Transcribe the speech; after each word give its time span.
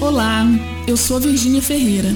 Olá, 0.00 0.46
eu 0.88 0.96
sou 0.96 1.18
a 1.18 1.20
Virgínia 1.20 1.60
Ferreira 1.60 2.08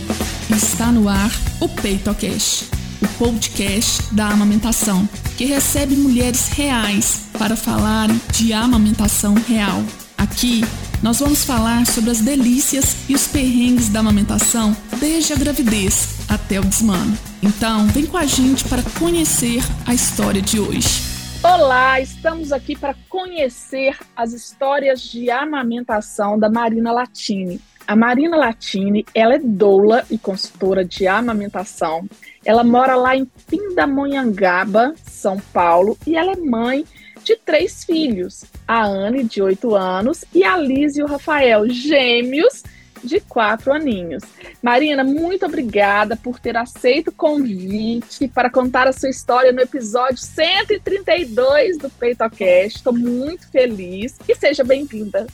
e 0.50 0.54
está 0.54 0.90
no 0.90 1.06
ar 1.06 1.30
o 1.60 1.68
PeitoCast, 1.68 2.70
o 3.02 3.18
podcast 3.18 4.14
da 4.14 4.28
amamentação, 4.28 5.06
que 5.36 5.44
recebe 5.44 5.94
mulheres 5.94 6.48
reais 6.48 7.28
para 7.38 7.54
falarem 7.54 8.18
de 8.32 8.54
amamentação 8.54 9.34
real. 9.34 9.82
Aqui 10.16 10.62
nós 11.02 11.20
vamos 11.20 11.44
falar 11.44 11.84
sobre 11.84 12.10
as 12.10 12.22
delícias 12.22 12.96
e 13.06 13.14
os 13.14 13.26
perrengues 13.26 13.90
da 13.90 14.00
amamentação 14.00 14.74
desde 14.98 15.34
a 15.34 15.36
gravidez 15.36 16.20
até 16.26 16.58
o 16.58 16.64
desmano. 16.64 17.18
Então, 17.42 17.86
vem 17.88 18.06
com 18.06 18.16
a 18.16 18.24
gente 18.24 18.64
para 18.64 18.82
conhecer 18.98 19.62
a 19.86 19.92
história 19.92 20.40
de 20.40 20.58
hoje. 20.58 21.02
Olá, 21.42 22.00
estamos 22.00 22.50
aqui 22.50 22.74
para 22.74 22.94
conhecer 23.10 23.98
as 24.16 24.32
histórias 24.32 25.02
de 25.02 25.30
amamentação 25.30 26.38
da 26.38 26.48
Marina 26.48 26.90
Latini. 26.90 27.60
A 27.86 27.94
Marina 27.94 28.36
Latini, 28.36 29.04
ela 29.14 29.34
é 29.34 29.38
doula 29.38 30.06
e 30.10 30.16
consultora 30.16 30.82
de 30.82 31.06
amamentação. 31.06 32.08
Ela 32.42 32.64
mora 32.64 32.96
lá 32.96 33.14
em 33.14 33.26
Pindamonhangaba, 33.48 34.94
São 35.04 35.38
Paulo, 35.38 35.98
e 36.06 36.16
ela 36.16 36.32
é 36.32 36.36
mãe 36.36 36.86
de 37.22 37.36
três 37.36 37.84
filhos, 37.84 38.44
a 38.66 38.84
Anne, 38.86 39.24
de 39.24 39.42
8 39.42 39.74
anos, 39.74 40.24
e 40.34 40.42
a 40.44 40.56
Liz 40.56 40.96
e 40.96 41.02
o 41.02 41.06
Rafael, 41.06 41.68
gêmeos, 41.68 42.62
de 43.02 43.20
quatro 43.20 43.70
aninhos. 43.70 44.22
Marina, 44.62 45.04
muito 45.04 45.44
obrigada 45.44 46.16
por 46.16 46.40
ter 46.40 46.56
aceito 46.56 47.08
o 47.08 47.12
convite 47.12 48.28
para 48.28 48.48
contar 48.48 48.88
a 48.88 48.92
sua 48.92 49.10
história 49.10 49.52
no 49.52 49.60
episódio 49.60 50.16
132 50.16 51.76
do 51.76 51.90
PeitoCast. 51.90 52.78
Estou 52.78 52.94
muito 52.94 53.46
feliz 53.50 54.16
e 54.26 54.34
seja 54.34 54.64
bem-vinda. 54.64 55.26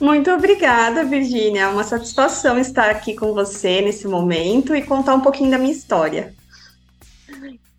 Muito 0.00 0.30
obrigada, 0.30 1.04
Virgínia. 1.04 1.62
É 1.62 1.68
uma 1.68 1.84
satisfação 1.84 2.58
estar 2.58 2.90
aqui 2.90 3.14
com 3.14 3.34
você 3.34 3.80
nesse 3.80 4.08
momento 4.08 4.74
e 4.74 4.82
contar 4.82 5.14
um 5.14 5.20
pouquinho 5.20 5.50
da 5.50 5.58
minha 5.58 5.72
história. 5.72 6.34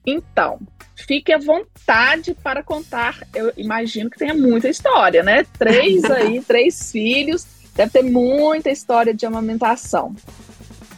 Então, 0.05 0.59
fique 0.95 1.33
à 1.33 1.39
vontade 1.39 2.35
para 2.43 2.61
contar. 2.61 3.19
Eu 3.33 3.51
imagino 3.57 4.09
que 4.09 4.19
tenha 4.19 4.33
muita 4.33 4.69
história, 4.69 5.23
né? 5.23 5.45
Três 5.57 6.03
aí, 6.11 6.41
três 6.41 6.91
filhos 6.91 7.45
Deve 7.75 7.91
ter 7.91 8.03
muita 8.03 8.69
história 8.69 9.13
de 9.13 9.25
amamentação. 9.25 10.13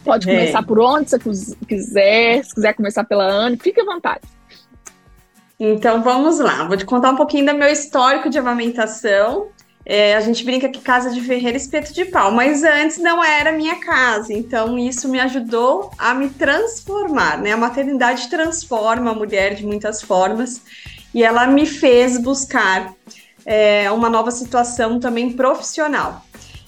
Pode 0.04 0.28
é. 0.28 0.34
começar 0.34 0.62
por 0.62 0.78
onde 0.80 1.10
você 1.10 1.18
quiser, 1.66 2.44
se 2.44 2.54
quiser 2.54 2.74
começar 2.74 3.04
pela 3.04 3.24
Anne, 3.24 3.56
fique 3.56 3.80
à 3.80 3.84
vontade. 3.84 4.22
Então 5.58 6.02
vamos 6.02 6.40
lá, 6.40 6.64
vou 6.64 6.76
te 6.76 6.84
contar 6.84 7.12
um 7.12 7.16
pouquinho 7.16 7.46
do 7.46 7.54
meu 7.54 7.68
histórico 7.68 8.28
de 8.28 8.38
amamentação. 8.38 9.48
É, 9.86 10.16
a 10.16 10.20
gente 10.20 10.44
brinca 10.44 10.68
que 10.68 10.80
casa 10.80 11.10
de 11.10 11.20
ferreira 11.20 11.58
espeto 11.58 11.92
de 11.92 12.06
pau, 12.06 12.32
mas 12.32 12.64
antes 12.64 12.98
não 12.98 13.22
era 13.22 13.52
minha 13.52 13.76
casa, 13.76 14.32
então 14.32 14.78
isso 14.78 15.08
me 15.08 15.20
ajudou 15.20 15.90
a 15.98 16.14
me 16.14 16.30
transformar, 16.30 17.38
né? 17.38 17.52
A 17.52 17.56
maternidade 17.56 18.28
transforma 18.30 19.10
a 19.10 19.14
mulher 19.14 19.54
de 19.54 19.66
muitas 19.66 20.00
formas 20.00 20.62
e 21.12 21.22
ela 21.22 21.46
me 21.46 21.66
fez 21.66 22.16
buscar 22.16 22.94
é, 23.44 23.90
uma 23.90 24.08
nova 24.08 24.30
situação 24.30 24.98
também 24.98 25.32
profissional. 25.32 26.24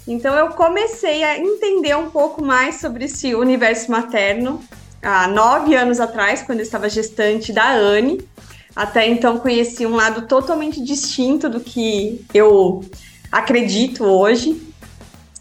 Então 0.06 0.34
eu 0.34 0.48
comecei 0.50 1.24
a 1.24 1.38
entender 1.38 1.96
um 1.96 2.10
pouco 2.10 2.44
mais 2.44 2.76
sobre 2.76 3.06
esse 3.06 3.34
universo 3.34 3.90
materno 3.90 4.62
há 5.02 5.26
nove 5.26 5.74
anos 5.74 6.00
atrás, 6.00 6.42
quando 6.42 6.58
eu 6.58 6.64
estava 6.64 6.88
gestante 6.88 7.52
da 7.52 7.72
Anne. 7.72 8.20
Até 8.74 9.08
então 9.08 9.38
conheci 9.38 9.86
um 9.86 9.96
lado 9.96 10.28
totalmente 10.28 10.82
distinto 10.82 11.48
do 11.48 11.60
que 11.60 12.24
eu 12.34 12.84
acredito 13.30 14.04
hoje. 14.04 14.62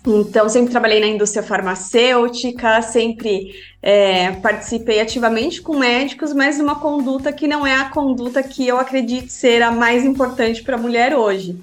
Então, 0.07 0.47
sempre 0.47 0.69
trabalhei 0.69 0.99
na 0.99 1.07
indústria 1.07 1.41
farmacêutica, 1.41 2.81
sempre 2.83 3.55
é, 3.81 4.31
participei 4.33 4.99
ativamente 4.99 5.61
com 5.61 5.77
médicos, 5.77 6.31
mas 6.31 6.59
numa 6.59 6.75
conduta 6.75 7.33
que 7.33 7.47
não 7.47 7.65
é 7.65 7.75
a 7.75 7.89
conduta 7.89 8.43
que 8.43 8.67
eu 8.67 8.77
acredito 8.77 9.29
ser 9.29 9.63
a 9.63 9.71
mais 9.71 10.05
importante 10.05 10.61
para 10.61 10.75
a 10.75 10.79
mulher 10.79 11.15
hoje. 11.15 11.59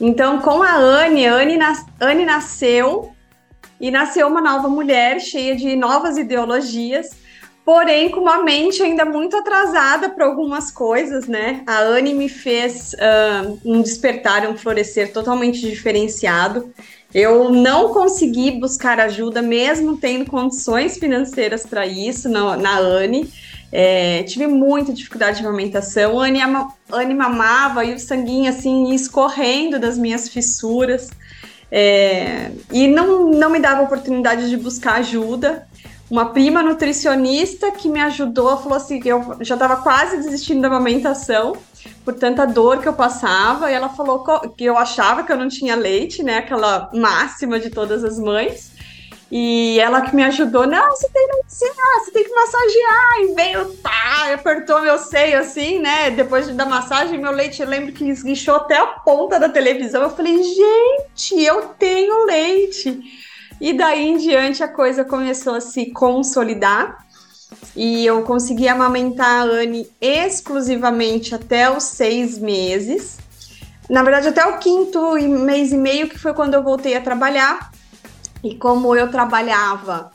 Então, 0.00 0.40
com 0.40 0.62
a 0.62 0.74
Anne, 0.74 1.26
Anne, 1.26 1.56
nas, 1.56 1.84
Anne 1.98 2.24
nasceu 2.26 3.12
e 3.80 3.90
nasceu 3.90 4.28
uma 4.28 4.40
nova 4.40 4.68
mulher 4.68 5.18
cheia 5.20 5.56
de 5.56 5.74
novas 5.74 6.18
ideologias, 6.18 7.10
porém 7.68 8.08
com 8.08 8.20
uma 8.20 8.42
mente 8.42 8.82
ainda 8.82 9.04
muito 9.04 9.36
atrasada 9.36 10.08
para 10.08 10.24
algumas 10.24 10.70
coisas, 10.70 11.28
né? 11.28 11.62
A 11.66 11.80
Anne 11.80 12.14
me 12.14 12.26
fez 12.26 12.94
uh, 12.94 13.60
um 13.62 13.82
despertar, 13.82 14.48
um 14.48 14.56
florescer 14.56 15.12
totalmente 15.12 15.60
diferenciado. 15.60 16.72
Eu 17.12 17.50
não 17.50 17.92
consegui 17.92 18.52
buscar 18.52 18.98
ajuda, 18.98 19.42
mesmo 19.42 19.98
tendo 19.98 20.30
condições 20.30 20.96
financeiras 20.96 21.66
para 21.66 21.86
isso, 21.86 22.26
na, 22.30 22.56
na 22.56 22.78
Anne. 22.78 23.30
É, 23.70 24.22
tive 24.22 24.46
muita 24.46 24.90
dificuldade 24.90 25.40
de 25.40 25.46
amamentação. 25.46 26.18
Anne, 26.18 26.40
Anne 26.90 27.14
mamava 27.14 27.84
e 27.84 27.92
o 27.92 27.98
sanguinho 27.98 28.48
assim 28.48 28.94
escorrendo 28.94 29.78
das 29.78 29.98
minhas 29.98 30.26
fissuras. 30.30 31.10
É, 31.70 32.50
e 32.72 32.86
não, 32.86 33.30
não 33.30 33.50
me 33.50 33.60
dava 33.60 33.82
oportunidade 33.82 34.48
de 34.48 34.56
buscar 34.56 34.94
ajuda. 35.00 35.68
Uma 36.10 36.32
prima 36.32 36.62
nutricionista 36.62 37.70
que 37.70 37.88
me 37.88 38.00
ajudou 38.00 38.56
falou 38.56 38.76
assim: 38.76 39.00
eu 39.04 39.36
já 39.40 39.54
estava 39.54 39.76
quase 39.76 40.16
desistindo 40.16 40.62
da 40.62 40.68
amamentação 40.68 41.56
por 42.04 42.14
tanta 42.14 42.46
dor 42.46 42.80
que 42.80 42.88
eu 42.88 42.94
passava. 42.94 43.70
E 43.70 43.74
ela 43.74 43.90
falou 43.90 44.24
que 44.56 44.64
eu 44.64 44.76
achava 44.78 45.22
que 45.22 45.30
eu 45.30 45.36
não 45.36 45.48
tinha 45.48 45.76
leite, 45.76 46.22
né? 46.22 46.38
Aquela 46.38 46.90
máxima 46.94 47.60
de 47.60 47.68
todas 47.68 48.04
as 48.04 48.18
mães. 48.18 48.72
E 49.30 49.78
ela 49.78 50.00
que 50.00 50.16
me 50.16 50.24
ajudou, 50.24 50.66
não, 50.66 50.90
você 50.90 51.06
tem 51.10 51.28
que 51.28 51.34
você 51.50 52.10
tem 52.12 52.24
que 52.24 52.34
massagear. 52.34 53.20
E 53.20 53.34
veio, 53.34 53.74
tá, 53.76 54.32
apertou 54.32 54.80
meu 54.80 54.98
seio 54.98 55.38
assim, 55.40 55.78
né? 55.78 56.10
Depois 56.10 56.48
da 56.48 56.64
massagem, 56.64 57.18
meu 57.18 57.32
leite, 57.32 57.60
eu 57.60 57.68
lembro 57.68 57.92
que 57.92 58.08
esguichou 58.08 58.56
até 58.56 58.78
a 58.78 58.86
ponta 58.86 59.38
da 59.38 59.50
televisão. 59.50 60.02
Eu 60.02 60.10
falei, 60.10 60.42
gente, 60.42 61.42
eu 61.42 61.66
tenho 61.78 62.24
leite. 62.24 63.27
E 63.60 63.72
daí 63.72 64.08
em 64.08 64.16
diante 64.16 64.62
a 64.62 64.68
coisa 64.68 65.04
começou 65.04 65.54
a 65.54 65.60
se 65.60 65.86
consolidar. 65.86 67.06
E 67.74 68.04
eu 68.04 68.22
consegui 68.22 68.68
amamentar 68.68 69.42
a 69.42 69.50
Anne 69.50 69.88
exclusivamente 70.00 71.34
até 71.34 71.70
os 71.70 71.84
seis 71.84 72.38
meses. 72.38 73.18
Na 73.88 74.02
verdade, 74.02 74.28
até 74.28 74.44
o 74.44 74.58
quinto 74.58 75.12
mês 75.14 75.72
e 75.72 75.76
meio, 75.76 76.08
que 76.08 76.18
foi 76.18 76.34
quando 76.34 76.54
eu 76.54 76.62
voltei 76.62 76.96
a 76.96 77.00
trabalhar. 77.00 77.72
E 78.44 78.54
como 78.54 78.94
eu 78.94 79.10
trabalhava 79.10 80.12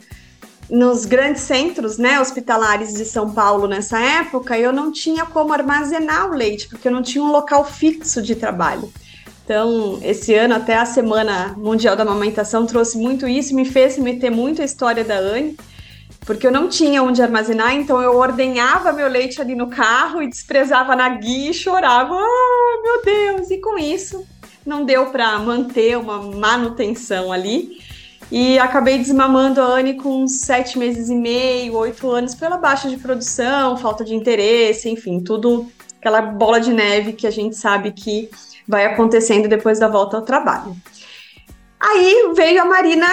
nos 0.70 1.04
grandes 1.04 1.42
centros 1.42 1.98
né, 1.98 2.20
hospitalares 2.20 2.94
de 2.94 3.04
São 3.04 3.30
Paulo 3.32 3.66
nessa 3.66 3.98
época, 3.98 4.58
eu 4.58 4.72
não 4.72 4.90
tinha 4.90 5.26
como 5.26 5.52
armazenar 5.52 6.30
o 6.30 6.34
leite, 6.34 6.68
porque 6.68 6.88
eu 6.88 6.92
não 6.92 7.02
tinha 7.02 7.22
um 7.22 7.30
local 7.30 7.64
fixo 7.64 8.22
de 8.22 8.34
trabalho. 8.34 8.90
Então, 9.44 9.98
esse 10.02 10.34
ano, 10.34 10.54
até 10.54 10.76
a 10.76 10.86
Semana 10.86 11.54
Mundial 11.58 11.94
da 11.94 12.02
Amamentação, 12.02 12.64
trouxe 12.64 12.96
muito 12.96 13.28
isso 13.28 13.54
me 13.54 13.66
fez 13.66 13.98
meter 13.98 14.30
muito 14.30 14.62
a 14.62 14.64
história 14.64 15.04
da 15.04 15.18
Anne, 15.18 15.54
porque 16.24 16.46
eu 16.46 16.50
não 16.50 16.66
tinha 16.66 17.02
onde 17.02 17.20
armazenar, 17.20 17.74
então 17.74 18.00
eu 18.00 18.16
ordenhava 18.16 18.90
meu 18.90 19.06
leite 19.06 19.42
ali 19.42 19.54
no 19.54 19.68
carro 19.68 20.22
e 20.22 20.28
desprezava 20.28 20.96
na 20.96 21.10
guia 21.10 21.50
e 21.50 21.54
chorava. 21.54 22.14
Ah, 22.14 22.80
meu 22.82 23.02
Deus! 23.04 23.50
E 23.50 23.58
com 23.58 23.76
isso, 23.76 24.26
não 24.64 24.86
deu 24.86 25.06
para 25.06 25.38
manter 25.38 25.98
uma 25.98 26.22
manutenção 26.22 27.30
ali. 27.30 27.78
E 28.32 28.58
acabei 28.58 28.96
desmamando 28.96 29.60
a 29.60 29.66
Anne 29.66 29.94
com 29.94 30.26
sete 30.26 30.78
meses 30.78 31.10
e 31.10 31.14
meio, 31.14 31.76
oito 31.76 32.10
anos, 32.10 32.34
pela 32.34 32.56
baixa 32.56 32.88
de 32.88 32.96
produção, 32.96 33.76
falta 33.76 34.02
de 34.02 34.14
interesse, 34.14 34.88
enfim, 34.88 35.20
tudo 35.20 35.70
aquela 35.98 36.22
bola 36.22 36.58
de 36.58 36.72
neve 36.72 37.12
que 37.12 37.26
a 37.26 37.30
gente 37.30 37.54
sabe 37.54 37.92
que 37.92 38.30
vai 38.66 38.86
acontecendo 38.86 39.48
depois 39.48 39.78
da 39.78 39.88
volta 39.88 40.16
ao 40.16 40.22
trabalho. 40.22 40.76
Aí 41.80 42.32
veio 42.34 42.62
a 42.62 42.64
Marina, 42.64 43.06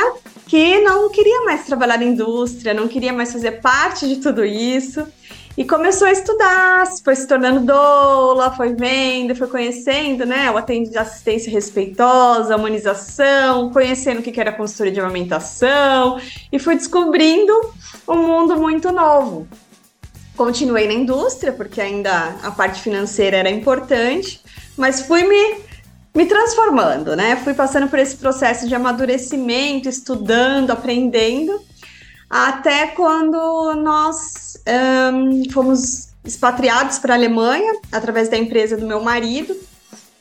que 0.48 0.80
não 0.80 1.10
queria 1.10 1.42
mais 1.44 1.66
trabalhar 1.66 1.98
na 1.98 2.06
indústria, 2.06 2.74
não 2.74 2.88
queria 2.88 3.12
mais 3.12 3.34
fazer 3.34 3.62
parte 3.62 4.08
de 4.08 4.18
tudo 4.18 4.46
isso. 4.46 5.06
E 5.58 5.66
começou 5.66 6.08
a 6.08 6.12
estudar, 6.12 6.88
foi 7.04 7.14
se 7.14 7.28
tornando 7.28 7.60
doula, 7.60 8.52
foi 8.56 8.74
vendo, 8.74 9.36
foi 9.36 9.48
conhecendo, 9.48 10.26
né? 10.26 10.50
O 10.50 10.58
atendimento 10.58 10.94
de 10.94 10.98
assistência 10.98 11.52
respeitosa, 11.52 12.56
humanização, 12.56 13.70
conhecendo 13.72 14.20
o 14.20 14.24
que 14.24 14.40
era 14.40 14.54
consultoria 14.54 14.94
de 14.94 15.02
amamentação 15.02 16.20
e 16.52 16.58
fui 16.58 16.76
descobrindo 16.76 17.54
um 18.08 18.16
mundo 18.16 18.58
muito 18.58 18.94
novo. 18.94 19.46
Continuei 20.42 20.88
na 20.88 20.94
indústria, 20.94 21.52
porque 21.52 21.80
ainda 21.80 22.36
a 22.42 22.50
parte 22.50 22.82
financeira 22.82 23.38
era 23.38 23.50
importante, 23.52 24.42
mas 24.76 25.02
fui 25.02 25.22
me, 25.22 25.58
me 26.16 26.26
transformando, 26.26 27.16
né? 27.16 27.36
Fui 27.36 27.54
passando 27.54 27.88
por 27.88 28.00
esse 28.00 28.16
processo 28.18 28.68
de 28.68 28.74
amadurecimento, 28.74 29.88
estudando, 29.88 30.72
aprendendo 30.72 31.62
até 32.28 32.88
quando 32.88 33.76
nós 33.76 34.58
um, 35.14 35.48
fomos 35.52 36.10
expatriados 36.26 36.98
para 36.98 37.14
a 37.14 37.18
Alemanha 37.18 37.74
através 37.92 38.28
da 38.28 38.36
empresa 38.36 38.76
do 38.76 38.88
meu 38.88 39.00
marido. 39.00 39.56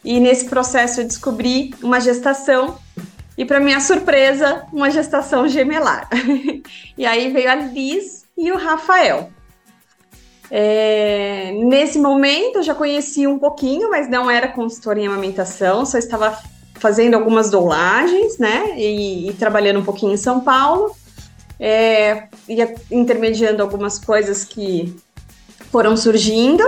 E 0.04 0.20
nesse 0.20 0.44
processo 0.44 1.00
eu 1.00 1.06
descobri 1.06 1.74
uma 1.82 1.98
gestação 1.98 2.76
e, 3.38 3.46
para 3.46 3.58
minha 3.58 3.80
surpresa, 3.80 4.66
uma 4.70 4.90
gestação 4.90 5.48
gemelar. 5.48 6.10
e 6.98 7.06
aí 7.06 7.32
veio 7.32 7.50
a 7.50 7.54
Liz 7.54 8.26
e 8.36 8.52
o 8.52 8.58
Rafael. 8.58 9.39
É, 10.50 11.52
nesse 11.52 11.98
momento 11.98 12.56
eu 12.56 12.62
já 12.62 12.74
conhecia 12.74 13.30
um 13.30 13.38
pouquinho, 13.38 13.88
mas 13.90 14.08
não 14.08 14.30
era 14.30 14.48
consultora 14.48 14.98
em 14.98 15.06
amamentação, 15.06 15.86
só 15.86 15.96
estava 15.96 16.36
fazendo 16.74 17.14
algumas 17.14 17.50
doulagens, 17.50 18.38
né? 18.38 18.74
E, 18.76 19.28
e 19.28 19.32
trabalhando 19.34 19.80
um 19.80 19.84
pouquinho 19.84 20.12
em 20.12 20.16
São 20.16 20.40
Paulo. 20.40 20.96
É, 21.58 22.24
ia 22.48 22.74
intermediando 22.90 23.62
algumas 23.62 23.98
coisas 23.98 24.44
que 24.44 24.96
foram 25.70 25.96
surgindo. 25.96 26.64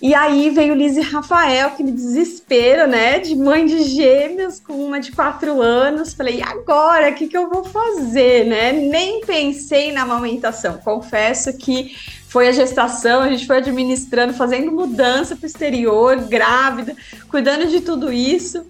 E 0.00 0.14
aí 0.14 0.50
veio 0.50 0.74
Liz 0.74 0.96
e 0.96 1.00
Rafael, 1.00 1.68
aquele 1.68 1.90
desespero, 1.90 2.86
né? 2.86 3.18
De 3.18 3.34
mãe 3.34 3.64
de 3.64 3.82
gêmeos 3.84 4.60
com 4.60 4.74
uma 4.74 5.00
de 5.00 5.10
quatro 5.10 5.60
anos. 5.62 6.12
Falei, 6.12 6.38
e 6.38 6.42
agora? 6.42 7.10
O 7.10 7.14
que, 7.14 7.26
que 7.26 7.36
eu 7.36 7.48
vou 7.48 7.64
fazer, 7.64 8.46
né? 8.46 8.72
Nem 8.72 9.22
pensei 9.22 9.92
na 9.92 10.02
amamentação. 10.02 10.78
Confesso 10.78 11.56
que 11.56 11.96
foi 12.28 12.48
a 12.48 12.52
gestação, 12.52 13.22
a 13.22 13.30
gente 13.30 13.46
foi 13.46 13.56
administrando, 13.56 14.34
fazendo 14.34 14.70
mudança 14.70 15.34
para 15.34 15.44
o 15.44 15.46
exterior, 15.46 16.16
grávida, 16.28 16.94
cuidando 17.30 17.66
de 17.66 17.80
tudo 17.80 18.12
isso. 18.12 18.66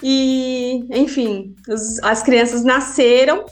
E, 0.00 0.84
enfim, 0.90 1.56
os, 1.68 2.00
as 2.04 2.22
crianças 2.22 2.62
nasceram 2.62 3.44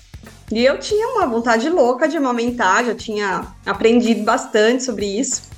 e 0.53 0.65
eu 0.65 0.79
tinha 0.79 1.09
uma 1.09 1.27
vontade 1.27 1.69
louca 1.69 2.09
de 2.09 2.17
amamentar, 2.17 2.85
já 2.85 2.95
tinha 2.95 3.47
aprendido 3.67 4.23
bastante 4.23 4.85
sobre 4.85 5.07
isso. 5.07 5.50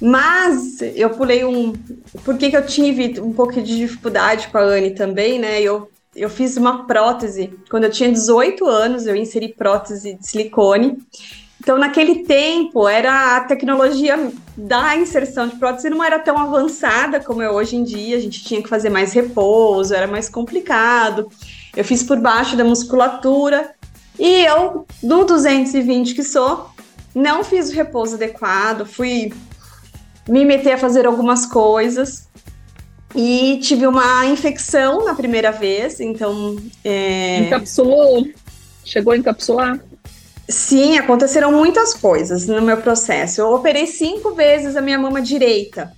Mas 0.00 0.80
eu 0.80 1.10
pulei 1.10 1.44
um. 1.44 1.74
Por 2.24 2.38
que, 2.38 2.50
que 2.50 2.56
eu 2.56 2.66
tive 2.66 3.20
um 3.20 3.32
pouco 3.32 3.60
de 3.60 3.76
dificuldade 3.76 4.48
com 4.48 4.56
a 4.56 4.62
Anne 4.62 4.92
também, 4.92 5.38
né? 5.38 5.60
Eu, 5.60 5.90
eu 6.16 6.30
fiz 6.30 6.56
uma 6.56 6.86
prótese. 6.86 7.52
Quando 7.70 7.84
eu 7.84 7.90
tinha 7.90 8.10
18 8.10 8.66
anos, 8.66 9.06
eu 9.06 9.14
inseri 9.14 9.48
prótese 9.48 10.14
de 10.14 10.26
silicone. 10.26 10.96
Então, 11.62 11.76
naquele 11.76 12.24
tempo, 12.24 12.88
era 12.88 13.36
a 13.36 13.40
tecnologia 13.44 14.32
da 14.56 14.96
inserção 14.96 15.46
de 15.46 15.56
prótese 15.56 15.90
não 15.90 16.02
era 16.02 16.18
tão 16.18 16.38
avançada 16.38 17.20
como 17.20 17.42
é 17.42 17.50
hoje 17.50 17.76
em 17.76 17.84
dia. 17.84 18.16
A 18.16 18.20
gente 18.20 18.42
tinha 18.42 18.62
que 18.62 18.68
fazer 18.68 18.88
mais 18.88 19.12
repouso, 19.12 19.94
era 19.94 20.06
mais 20.06 20.30
complicado. 20.30 21.28
Eu 21.76 21.84
fiz 21.84 22.02
por 22.02 22.18
baixo 22.18 22.56
da 22.56 22.64
musculatura. 22.64 23.74
E 24.18 24.44
eu, 24.46 24.86
do 25.02 25.24
220 25.24 26.14
que 26.14 26.22
sou, 26.22 26.70
não 27.14 27.44
fiz 27.44 27.70
o 27.70 27.74
repouso 27.74 28.14
adequado, 28.14 28.86
fui 28.86 29.32
me 30.28 30.44
meter 30.44 30.72
a 30.72 30.78
fazer 30.78 31.06
algumas 31.06 31.46
coisas 31.46 32.28
e 33.14 33.58
tive 33.62 33.86
uma 33.86 34.26
infecção 34.26 35.04
na 35.04 35.14
primeira 35.14 35.50
vez, 35.50 36.00
então. 36.00 36.56
É... 36.84 37.40
Encapsulou? 37.40 38.26
Chegou 38.84 39.12
a 39.12 39.16
encapsular? 39.16 39.80
Sim, 40.48 40.98
aconteceram 40.98 41.52
muitas 41.52 41.94
coisas 41.94 42.46
no 42.46 42.60
meu 42.60 42.78
processo. 42.78 43.40
Eu 43.40 43.52
operei 43.52 43.86
cinco 43.86 44.34
vezes 44.34 44.76
a 44.76 44.80
minha 44.80 44.98
mama 44.98 45.22
direita, 45.22 45.92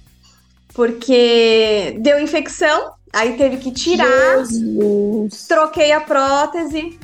porque 0.74 1.96
deu 2.00 2.20
infecção, 2.20 2.92
aí 3.12 3.34
teve 3.36 3.56
que 3.58 3.72
tirar, 3.72 4.38
Jesus. 4.38 5.46
troquei 5.46 5.92
a 5.92 6.00
prótese, 6.00 6.98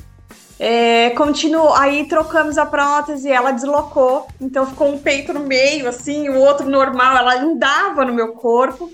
é, 0.59 1.11
continuou, 1.11 1.73
aí 1.73 2.05
trocamos 2.05 2.57
a 2.57 2.65
prótese, 2.65 3.31
ela 3.31 3.51
deslocou, 3.51 4.27
então 4.41 4.67
ficou 4.67 4.89
um 4.89 4.97
peito 4.97 5.31
no 5.31 5.39
meio, 5.39 5.87
assim, 5.87 6.27
o 6.27 6.37
outro 6.37 6.69
normal, 6.69 7.15
ela 7.15 7.41
andava 7.41 8.03
no 8.03 8.13
meu 8.13 8.33
corpo. 8.33 8.91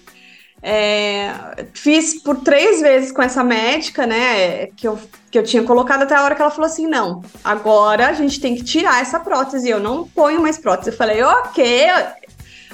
É, 0.61 1.31
fiz 1.73 2.21
por 2.21 2.37
três 2.37 2.81
vezes 2.81 3.11
com 3.11 3.21
essa 3.21 3.43
médica, 3.43 4.05
né, 4.05 4.67
que 4.67 4.87
eu, 4.87 4.99
que 5.29 5.37
eu 5.37 5.43
tinha 5.43 5.63
colocado 5.63 6.03
até 6.03 6.15
a 6.15 6.23
hora 6.23 6.35
que 6.35 6.41
ela 6.41 6.51
falou 6.51 6.65
assim: 6.65 6.87
não, 6.87 7.23
agora 7.43 8.07
a 8.07 8.13
gente 8.13 8.39
tem 8.39 8.55
que 8.55 8.63
tirar 8.63 9.01
essa 9.01 9.19
prótese, 9.19 9.69
eu 9.69 9.79
não 9.79 10.07
ponho 10.07 10.41
mais 10.41 10.57
prótese. 10.57 10.91
Eu 10.91 10.97
falei, 10.97 11.21
ok, 11.21 11.87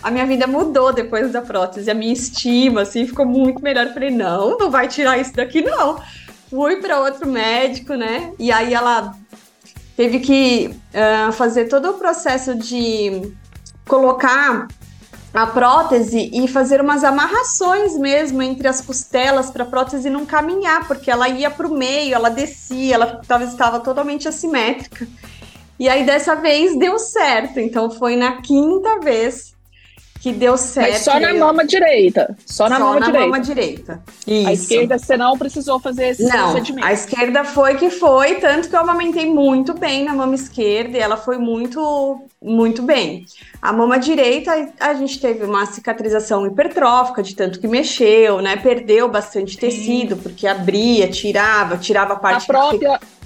a 0.03 0.11
minha 0.11 0.25
vida 0.25 0.47
mudou 0.47 0.93
depois 0.93 1.31
da 1.33 1.41
prótese, 1.41 1.91
a 1.91 1.93
minha 1.93 2.13
estima, 2.13 2.81
assim, 2.81 3.05
ficou 3.05 3.25
muito 3.25 3.61
melhor. 3.61 3.87
Eu 3.87 3.93
falei, 3.93 4.09
não, 4.09 4.57
não 4.57 4.71
vai 4.71 4.87
tirar 4.87 5.17
isso 5.17 5.33
daqui, 5.33 5.61
não 5.61 5.99
fui 6.51 6.81
para 6.81 6.99
outro 6.99 7.27
médico, 7.29 7.95
né? 7.95 8.33
E 8.37 8.51
aí 8.51 8.73
ela 8.73 9.15
teve 9.95 10.19
que 10.19 10.75
uh, 10.93 11.31
fazer 11.31 11.69
todo 11.69 11.91
o 11.91 11.93
processo 11.93 12.53
de 12.53 13.33
colocar 13.87 14.67
a 15.33 15.47
prótese 15.47 16.29
e 16.33 16.45
fazer 16.49 16.81
umas 16.81 17.05
amarrações 17.05 17.97
mesmo 17.97 18.41
entre 18.41 18.67
as 18.67 18.81
costelas 18.81 19.49
para 19.49 19.63
a 19.63 19.65
prótese 19.65 20.09
não 20.09 20.25
caminhar, 20.25 20.85
porque 20.87 21.09
ela 21.09 21.29
ia 21.29 21.49
para 21.49 21.65
o 21.65 21.73
meio, 21.73 22.13
ela 22.13 22.29
descia, 22.29 22.95
ela 22.95 23.21
tava, 23.25 23.45
estava 23.45 23.79
totalmente 23.79 24.27
assimétrica. 24.27 25.07
E 25.79 25.87
aí 25.87 26.05
dessa 26.05 26.35
vez 26.35 26.77
deu 26.77 26.99
certo, 26.99 27.61
então 27.61 27.89
foi 27.89 28.17
na 28.17 28.41
quinta 28.41 28.99
vez 28.99 29.53
que 30.21 30.31
deu 30.31 30.55
certo. 30.55 30.91
Mas 30.91 31.01
só 31.01 31.19
na 31.19 31.33
mama 31.33 31.65
direita. 31.65 32.37
Só 32.45 32.69
na, 32.69 32.77
só 32.77 32.85
mama, 32.85 32.99
na 32.99 33.05
direita. 33.07 33.27
mama 33.27 33.39
direita. 33.39 34.03
Isso. 34.27 34.47
A 34.47 34.53
esquerda 34.53 34.99
você 34.99 35.17
não 35.17 35.35
precisou 35.35 35.79
fazer 35.79 36.09
esse 36.09 36.23
não, 36.23 36.51
procedimento. 36.51 36.87
A 36.87 36.93
esquerda 36.93 37.43
foi 37.43 37.75
que 37.75 37.89
foi, 37.89 38.35
tanto 38.35 38.69
que 38.69 38.75
eu 38.75 38.81
amamentei 38.81 39.25
muito 39.25 39.73
bem 39.73 40.05
na 40.05 40.13
mama 40.13 40.35
esquerda 40.35 40.95
e 40.95 41.01
ela 41.01 41.17
foi 41.17 41.39
muito, 41.39 42.21
muito 42.39 42.83
bem. 42.83 43.25
A 43.59 43.73
mama 43.73 43.97
direita, 43.97 44.71
a 44.79 44.93
gente 44.93 45.19
teve 45.19 45.43
uma 45.43 45.65
cicatrização 45.65 46.45
hipertrófica 46.45 47.23
de 47.23 47.35
tanto 47.35 47.59
que 47.59 47.67
mexeu, 47.67 48.41
né? 48.43 48.55
Perdeu 48.57 49.09
bastante 49.09 49.57
tecido, 49.57 50.15
porque 50.17 50.45
abria, 50.45 51.09
tirava, 51.09 51.77
tirava 51.77 52.13
a 52.13 52.17
parte. 52.17 52.43
A 52.43 52.45
própria. 52.45 52.99
Que 52.99 53.20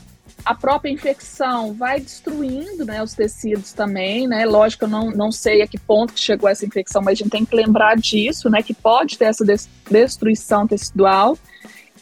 a 0.46 0.54
própria 0.54 0.92
infecção 0.92 1.74
vai 1.74 2.00
destruindo 2.00 2.86
né, 2.86 3.02
os 3.02 3.14
tecidos 3.14 3.74
também, 3.74 4.28
né? 4.28 4.46
Lógico, 4.46 4.86
eu 4.86 4.90
não, 4.90 5.10
não 5.10 5.32
sei 5.32 5.64
a 5.64 5.68
que 5.68 5.80
ponto 5.80 6.14
que 6.14 6.20
chegou 6.20 6.48
essa 6.48 6.66
infecção, 6.66 7.02
mas 7.02 7.14
a 7.14 7.24
gente 7.24 7.32
tem 7.32 7.44
que 7.44 7.56
lembrar 7.56 7.98
disso, 7.98 8.48
né? 8.48 8.62
Que 8.62 8.74
pode 8.74 9.18
ter 9.18 9.26
essa 9.26 9.44
destruição 9.90 10.68
tecidual. 10.68 11.36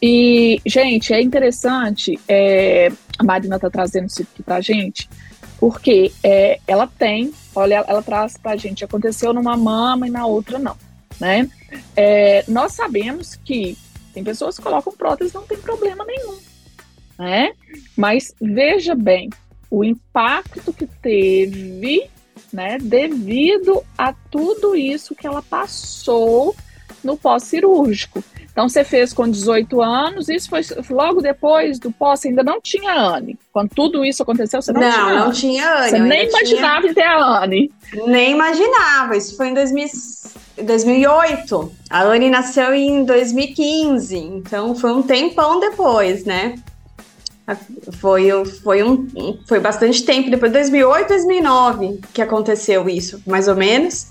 E, 0.01 0.61
gente, 0.65 1.13
é 1.13 1.21
interessante, 1.21 2.19
é, 2.27 2.91
a 3.17 3.23
Marina 3.23 3.55
está 3.55 3.69
trazendo 3.69 4.07
isso 4.07 4.21
aqui 4.21 4.43
para 4.43 4.55
a 4.55 4.61
gente, 4.61 5.09
porque 5.57 6.11
é, 6.21 6.59
ela 6.67 6.85
tem, 6.85 7.33
olha, 7.55 7.85
ela 7.87 8.03
traz 8.03 8.35
para 8.35 8.51
a 8.51 8.57
gente, 8.57 8.83
aconteceu 8.83 9.31
numa 9.31 9.55
mama 9.55 10.05
e 10.05 10.11
na 10.11 10.25
outra 10.25 10.59
não, 10.59 10.75
né? 11.17 11.49
É, 11.95 12.43
nós 12.49 12.73
sabemos 12.73 13.37
que 13.37 13.77
tem 14.13 14.25
pessoas 14.25 14.57
que 14.57 14.63
colocam 14.63 14.91
prótese 14.91 15.33
não 15.33 15.43
tem 15.43 15.57
problema 15.57 16.03
nenhum, 16.03 16.37
né? 17.17 17.53
Mas 17.95 18.33
veja 18.41 18.95
bem 18.95 19.29
o 19.69 19.83
impacto 19.83 20.71
que 20.71 20.85
teve, 20.85 22.07
né, 22.51 22.77
devido 22.79 23.83
a 23.97 24.13
tudo 24.29 24.75
isso 24.75 25.15
que 25.15 25.25
ela 25.25 25.41
passou 25.41 26.55
no 27.03 27.17
pós-cirúrgico. 27.17 28.23
Então 28.51 28.69
você 28.69 28.83
fez 28.83 29.11
com 29.11 29.27
18 29.27 29.81
anos, 29.81 30.29
isso 30.29 30.47
foi 30.47 30.61
logo 30.91 31.21
depois 31.21 31.79
do 31.79 31.91
pós, 31.91 32.23
ainda 32.23 32.43
não 32.43 32.61
tinha 32.61 32.93
Anne. 32.93 33.37
Quando 33.51 33.69
tudo 33.69 34.05
isso 34.05 34.21
aconteceu, 34.21 34.61
você 34.61 34.71
não, 34.71 34.79
não 34.79 34.91
tinha 34.91 35.05
Não, 35.05 35.25
não 35.25 35.31
tinha 35.31 35.75
Anne. 35.75 35.89
Você 35.89 35.99
nem 35.99 36.29
imaginava 36.29 36.81
tinha... 36.81 36.91
em 36.91 36.93
ter 36.93 37.01
a 37.01 37.43
Anne. 37.43 37.73
Nem 38.05 38.31
imaginava, 38.31 39.17
isso 39.17 39.35
foi 39.35 39.47
em 39.47 39.55
2000, 39.55 39.87
2008. 40.63 41.71
A 41.89 42.03
Anne 42.03 42.29
nasceu 42.29 42.75
em 42.75 43.03
2015, 43.03 44.17
então 44.17 44.75
foi 44.75 44.93
um 44.93 45.01
tempão 45.01 45.59
depois, 45.59 46.23
né? 46.23 46.55
Foi, 47.99 48.29
foi, 48.63 48.83
um, 48.83 49.07
foi 49.45 49.59
bastante 49.59 50.03
tempo, 50.03 50.29
depois 50.29 50.51
de 50.51 50.59
2008, 50.59 51.07
2009 51.09 51.99
que 52.13 52.21
aconteceu 52.21 52.87
isso, 52.87 53.21
mais 53.27 53.47
ou 53.47 53.55
menos. 53.55 54.07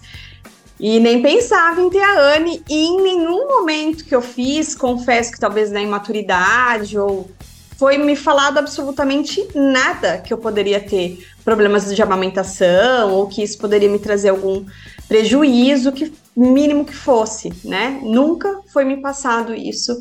E 0.78 0.98
nem 1.00 1.22
pensava 1.22 1.80
em 1.80 1.88
ter 1.88 2.02
a 2.02 2.34
Anne, 2.34 2.62
e 2.68 2.74
em 2.74 3.00
nenhum 3.00 3.46
momento 3.46 4.04
que 4.04 4.14
eu 4.14 4.20
fiz, 4.20 4.74
confesso 4.74 5.32
que 5.32 5.38
talvez 5.38 5.70
na 5.70 5.80
imaturidade, 5.80 6.98
ou 6.98 7.30
foi 7.78 7.96
me 7.96 8.16
falado 8.16 8.58
absolutamente 8.58 9.48
nada 9.54 10.18
que 10.18 10.32
eu 10.32 10.38
poderia 10.38 10.80
ter 10.80 11.24
problemas 11.44 11.94
de 11.94 12.02
amamentação, 12.02 13.12
ou 13.12 13.28
que 13.28 13.42
isso 13.42 13.56
poderia 13.58 13.88
me 13.88 13.98
trazer 13.98 14.30
algum 14.30 14.64
prejuízo, 15.08 15.92
que 15.92 16.12
mínimo 16.36 16.84
que 16.84 16.94
fosse, 16.94 17.52
né? 17.64 18.00
Nunca 18.02 18.60
foi 18.72 18.84
me 18.84 18.96
passado 18.96 19.54
isso 19.54 20.00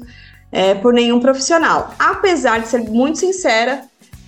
é, 0.52 0.74
por 0.76 0.94
nenhum 0.94 1.20
profissional. 1.20 1.94
Apesar 1.98 2.60
de 2.60 2.68
ser 2.68 2.82
muito 2.90 3.20
sincera, 3.20 3.84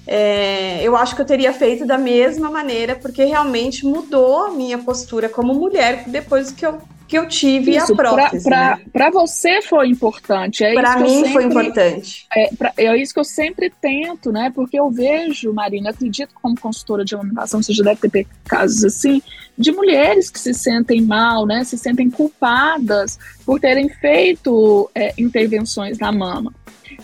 é, 0.06 0.82
eu 0.84 0.96
acho 0.96 1.15
que 1.15 1.22
eu 1.22 1.25
teria 1.25 1.53
feito 1.53 1.86
da 1.86 1.98
mesma 1.98 2.50
maneira, 2.50 2.96
porque 2.96 3.24
realmente 3.24 3.86
mudou 3.86 4.46
a 4.46 4.51
minha 4.51 4.77
postura 4.77 5.30
como 5.30 5.53
mulher 5.53 6.03
depois 6.08 6.51
que 6.51 6.65
eu 6.65 6.82
que 7.07 7.17
eu 7.17 7.27
tive 7.27 7.75
Isso, 7.75 7.93
a 7.93 7.95
prótese. 7.95 8.43
Para 8.43 8.79
né? 8.93 9.12
você 9.12 9.62
foi 9.62 9.88
importante. 9.88 10.63
É 10.63 10.74
para 10.74 10.98
mim 10.98 11.10
sempre, 11.10 11.33
foi 11.33 11.43
importante. 11.45 12.25
É, 12.36 12.55
pra, 12.55 12.74
é, 12.77 12.98
isso 12.98 13.13
que 13.13 13.19
eu 13.19 13.24
sempre 13.24 13.69
tento, 13.69 14.31
né? 14.31 14.51
Porque 14.53 14.79
eu 14.79 14.89
vejo, 14.89 15.53
Marina, 15.53 15.89
acredito 15.89 16.33
como 16.41 16.60
consultora 16.60 17.03
de 17.03 17.13
amamentação, 17.13 17.62
você 17.62 17.74
já 17.74 17.83
deve 17.83 18.10
ter 18.10 18.27
casos 18.45 18.83
assim, 18.83 19.22
de 19.57 19.72
mulheres 19.72 20.29
que 20.29 20.39
se 20.39 20.53
sentem 20.53 21.01
mal, 21.01 21.45
né? 21.45 21.63
Se 21.63 21.77
sentem 21.77 22.10
culpadas 22.10 23.19
por 23.45 23.60
terem 23.60 23.89
feito 23.89 24.89
é, 24.95 25.13
intervenções 25.17 25.98
na 25.98 26.12
mama. 26.12 26.53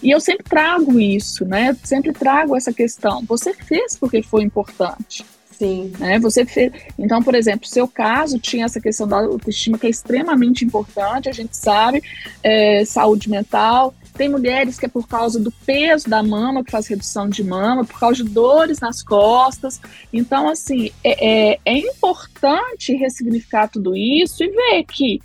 E 0.02 0.12
eu 0.12 0.20
sempre 0.20 0.44
trago 0.44 1.00
isso, 1.00 1.46
né? 1.46 1.76
Sempre 1.84 2.14
trago 2.14 2.56
essa 2.56 2.72
questão. 2.72 3.24
Você 3.26 3.54
fez 3.54 3.98
porque 3.98 4.22
foi 4.22 4.44
importante. 4.44 5.26
Sim. 5.60 5.92
Né? 6.00 6.18
Você 6.20 6.46
fez. 6.46 6.72
Então, 6.98 7.22
por 7.22 7.36
exemplo, 7.36 7.68
seu 7.68 7.86
caso 7.86 8.40
tinha 8.40 8.64
essa 8.64 8.80
questão 8.80 9.06
da 9.06 9.18
autoestima 9.18 9.78
que 9.78 9.86
é 9.86 9.90
extremamente 9.90 10.64
importante, 10.64 11.28
a 11.28 11.34
gente 11.34 11.56
sabe, 11.56 12.02
é, 12.42 12.86
saúde 12.86 13.30
mental. 13.30 13.94
Tem 14.16 14.30
mulheres 14.30 14.80
que 14.80 14.86
é 14.86 14.90
por 14.90 15.06
causa 15.06 15.38
do 15.38 15.52
peso 15.52 16.10
da 16.10 16.24
mama 16.24 16.64
que 16.64 16.72
faz 16.72 16.88
redução 16.88 17.28
de 17.28 17.44
mama, 17.44 17.84
por 17.84 18.00
causa 18.00 18.24
de 18.24 18.30
dores 18.30 18.80
nas 18.80 19.04
costas. 19.04 19.82
Então, 20.14 20.50
assim, 20.50 20.92
é, 21.04 21.52
é, 21.52 21.60
é 21.66 21.78
importante 21.78 22.94
ressignificar 22.94 23.68
tudo 23.68 23.96
isso 23.96 24.42
e 24.42 24.50
ver 24.50 24.84
que 24.86 25.20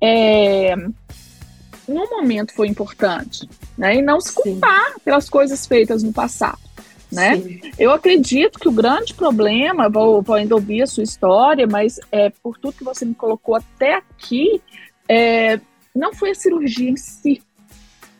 é, 0.00 0.76
no 1.86 2.08
momento 2.10 2.54
foi 2.54 2.68
importante, 2.68 3.48
né? 3.76 3.96
E 3.96 4.02
não 4.02 4.20
se 4.20 4.32
culpar 4.32 4.92
Sim. 4.92 5.00
pelas 5.04 5.28
coisas 5.28 5.66
feitas 5.66 6.04
no 6.04 6.12
passado 6.12 6.69
né? 7.10 7.36
Sim. 7.36 7.60
Eu 7.78 7.92
acredito 7.92 8.58
que 8.58 8.68
o 8.68 8.72
grande 8.72 9.14
problema, 9.14 9.88
vou, 9.88 10.20
vou 10.22 10.36
ainda 10.36 10.54
ouvir 10.54 10.82
a 10.82 10.86
sua 10.86 11.02
história, 11.02 11.66
mas 11.66 11.98
é, 12.12 12.30
por 12.42 12.58
tudo 12.58 12.76
que 12.76 12.84
você 12.84 13.04
me 13.04 13.14
colocou 13.14 13.56
até 13.56 13.96
aqui, 13.96 14.62
é, 15.08 15.58
não 15.94 16.14
foi 16.14 16.30
a 16.30 16.34
cirurgia 16.34 16.90
em 16.90 16.96
si, 16.96 17.42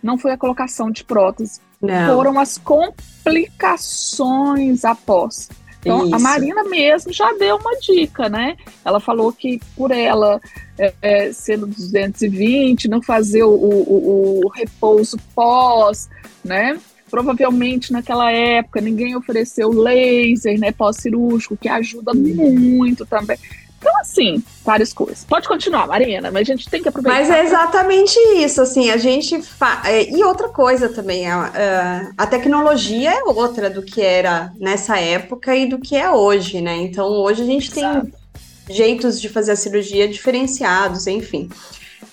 não 0.02 0.18
foi 0.18 0.32
a 0.32 0.38
colocação 0.38 0.90
de 0.90 1.04
prótese, 1.04 1.61
não. 1.80 2.14
foram 2.14 2.38
as 2.38 2.59
complicações 2.59 4.85
após. 4.85 5.49
Então, 5.80 6.04
Isso. 6.04 6.14
a 6.14 6.18
Marina 6.18 6.62
mesmo 6.64 7.11
já 7.12 7.32
deu 7.32 7.56
uma 7.56 7.75
dica, 7.78 8.28
né? 8.28 8.56
Ela 8.85 9.00
falou 9.00 9.32
que 9.32 9.59
por 9.75 9.90
ela 9.90 10.38
é, 10.78 10.92
é, 11.00 11.32
sendo 11.32 11.66
220, 11.66 12.87
não 12.87 13.00
fazer 13.00 13.44
o, 13.44 13.50
o, 13.50 14.44
o 14.44 14.49
repouso 14.49 15.16
pós, 15.35 16.11
né? 16.44 16.78
Provavelmente 17.11 17.93
naquela 17.93 18.31
época 18.31 18.81
ninguém 18.81 19.17
ofereceu 19.17 19.71
laser, 19.71 20.59
né, 20.59 20.73
pós-cirúrgico, 20.73 21.57
que 21.57 21.69
ajuda 21.69 22.14
muito 22.14 23.05
também. 23.05 23.38
Então, 23.81 23.99
assim, 23.99 24.45
várias 24.62 24.93
coisas. 24.93 25.25
Pode 25.25 25.49
continuar, 25.49 25.87
Marina, 25.87 26.31
mas 26.31 26.43
a 26.43 26.52
gente 26.52 26.69
tem 26.69 26.83
que 26.83 26.88
aproveitar. 26.90 27.19
Mas 27.19 27.31
é 27.31 27.43
exatamente 27.43 28.19
isso, 28.37 28.61
assim, 28.61 28.90
a 28.90 28.99
gente. 28.99 29.40
Fa... 29.40 29.81
É, 29.87 30.11
e 30.11 30.23
outra 30.23 30.50
coisa 30.50 30.90
também, 30.90 31.26
a, 31.26 32.12
a 32.17 32.26
tecnologia 32.26 33.11
é 33.11 33.23
outra 33.25 33.71
do 33.71 33.83
que 33.83 34.02
era 34.02 34.52
nessa 34.61 34.99
época 34.99 35.57
e 35.57 35.67
do 35.67 35.79
que 35.79 35.97
é 35.97 36.11
hoje, 36.11 36.61
né? 36.61 36.76
Então, 36.76 37.07
hoje 37.09 37.43
a 37.43 37.47
gente 37.47 37.73
Exato. 37.73 38.07
tem 38.07 38.76
jeitos 38.76 39.19
de 39.19 39.31
fazer 39.31 39.52
a 39.52 39.57
cirurgia 39.57 40.07
diferenciados, 40.07 41.07
enfim. 41.07 41.49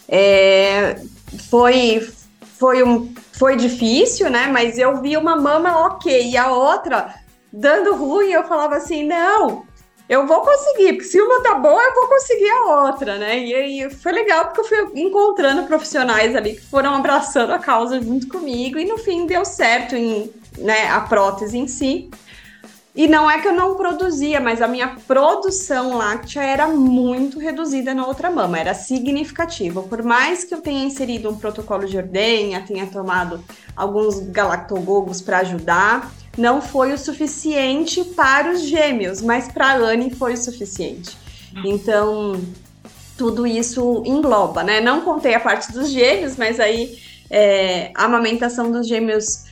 É, 0.08 1.02
foi, 1.50 2.08
foi 2.60 2.84
um 2.84 3.14
foi 3.34 3.56
difícil, 3.56 4.30
né? 4.30 4.48
Mas 4.48 4.78
eu 4.78 5.02
vi 5.02 5.16
uma 5.16 5.36
mama 5.36 5.86
ok 5.86 6.30
e 6.30 6.38
a 6.38 6.52
outra 6.52 7.14
dando 7.52 7.96
ruim, 7.96 8.30
eu 8.32 8.44
falava 8.44 8.76
assim, 8.76 9.04
não, 9.04 9.66
eu 10.10 10.26
vou 10.26 10.42
conseguir, 10.42 10.94
porque 10.94 11.04
se 11.04 11.20
uma 11.20 11.42
tá 11.42 11.56
boa, 11.56 11.82
eu 11.82 11.94
vou 11.94 12.08
conseguir 12.08 12.50
a 12.50 12.86
outra, 12.86 13.18
né? 13.18 13.40
E 13.40 13.54
aí 13.54 13.90
foi 13.90 14.12
legal 14.12 14.46
porque 14.46 14.62
eu 14.62 14.66
fui 14.66 15.02
encontrando 15.02 15.64
profissionais 15.64 16.36
ali 16.36 16.56
que 16.56 16.62
foram 16.62 16.96
abraçando 16.96 17.52
a 17.52 17.60
causa 17.60 18.02
junto 18.02 18.28
comigo 18.28 18.80
e 18.80 18.86
no 18.86 18.98
fim 18.98 19.26
deu 19.26 19.44
certo 19.44 19.96
em, 19.96 20.32
né, 20.58 20.88
a 20.90 21.02
prótese 21.02 21.58
em 21.58 21.68
si. 21.68 22.10
E 22.98 23.08
não 23.08 23.30
é 23.30 23.40
que 23.40 23.48
eu 23.48 23.54
não 23.54 23.76
produzia, 23.76 24.40
mas 24.40 24.60
a 24.60 24.68
minha 24.68 24.96
produção 25.08 25.96
láctea 25.96 26.42
era 26.42 26.68
muito 26.68 27.38
reduzida 27.38 27.94
na 27.94 28.08
outra 28.08 28.32
mama, 28.32 28.58
era 28.58 28.74
significativa. 28.74 29.84
Por 29.84 30.02
mais 30.02 30.44
que 30.44 30.56
eu 30.56 30.62
tenha 30.62 30.84
inserido 30.84 31.30
um 31.30 31.38
protocolo 31.38 31.86
de 31.86 31.96
ordenha, 31.96 32.66
tenha 32.68 32.88
tomado 32.88 33.40
alguns 33.76 34.20
galactogogos 34.22 35.22
para 35.22 35.38
ajudar, 35.42 36.12
não 36.36 36.60
foi 36.60 36.92
o 36.92 36.98
suficiente 36.98 38.04
para 38.04 38.52
os 38.52 38.62
gêmeos, 38.62 39.22
mas 39.22 39.48
para 39.48 39.68
a 39.68 39.76
Anne 39.76 40.10
foi 40.10 40.34
o 40.34 40.38
suficiente. 40.38 41.16
Então, 41.64 42.42
tudo 43.16 43.46
isso 43.46 44.02
engloba, 44.08 44.64
né? 44.64 44.82
Não 44.82 45.02
contei 45.02 45.36
a 45.36 45.40
parte 45.40 45.72
dos 45.72 45.92
gêmeos, 45.92 46.36
mas 46.36 46.60
aí 46.60 46.98
é, 47.30 47.92
a 47.94 48.06
amamentação 48.06 48.72
dos 48.72 48.88
gêmeos 48.88 49.46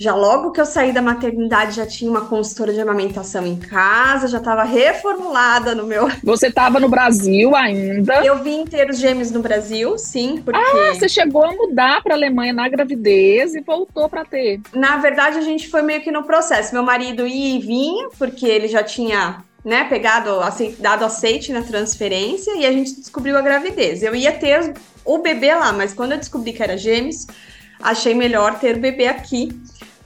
já 0.00 0.14
logo 0.14 0.52
que 0.52 0.60
eu 0.60 0.66
saí 0.66 0.92
da 0.92 1.02
maternidade, 1.02 1.74
já 1.74 1.84
tinha 1.84 2.08
uma 2.08 2.26
consultora 2.26 2.72
de 2.72 2.80
amamentação 2.80 3.44
em 3.44 3.56
casa, 3.56 4.28
já 4.28 4.38
estava 4.38 4.62
reformulada 4.62 5.74
no 5.74 5.84
meu. 5.84 6.08
Você 6.22 6.46
estava 6.46 6.78
no 6.78 6.88
Brasil 6.88 7.56
ainda? 7.56 8.24
Eu 8.24 8.40
vim 8.42 8.64
ter 8.64 8.88
os 8.88 8.98
gêmeos 8.98 9.32
no 9.32 9.40
Brasil, 9.40 9.98
sim, 9.98 10.40
porque. 10.44 10.60
Ah, 10.60 10.94
você 10.94 11.08
chegou 11.08 11.44
a 11.44 11.52
mudar 11.52 12.00
para 12.02 12.14
a 12.14 12.16
Alemanha 12.16 12.52
na 12.52 12.68
gravidez 12.68 13.56
e 13.56 13.60
voltou 13.60 14.08
para 14.08 14.24
ter. 14.24 14.60
Na 14.72 14.98
verdade, 14.98 15.38
a 15.38 15.42
gente 15.42 15.68
foi 15.68 15.82
meio 15.82 16.00
que 16.00 16.12
no 16.12 16.22
processo. 16.22 16.72
Meu 16.72 16.84
marido 16.84 17.26
ia 17.26 17.56
e 17.56 17.60
vinha, 17.60 18.08
porque 18.16 18.46
ele 18.46 18.68
já 18.68 18.84
tinha 18.84 19.42
né, 19.64 19.84
pegado, 19.84 20.38
dado 20.78 21.04
aceite 21.04 21.52
na 21.52 21.62
transferência 21.62 22.54
e 22.56 22.64
a 22.64 22.70
gente 22.70 22.94
descobriu 22.94 23.36
a 23.36 23.42
gravidez. 23.42 24.02
Eu 24.04 24.14
ia 24.14 24.30
ter 24.30 24.74
o 25.04 25.18
bebê 25.18 25.54
lá, 25.54 25.72
mas 25.72 25.92
quando 25.92 26.12
eu 26.12 26.18
descobri 26.18 26.52
que 26.52 26.62
era 26.62 26.76
gêmeos, 26.76 27.26
achei 27.80 28.14
melhor 28.14 28.58
ter 28.60 28.76
o 28.76 28.80
bebê 28.80 29.08
aqui 29.08 29.50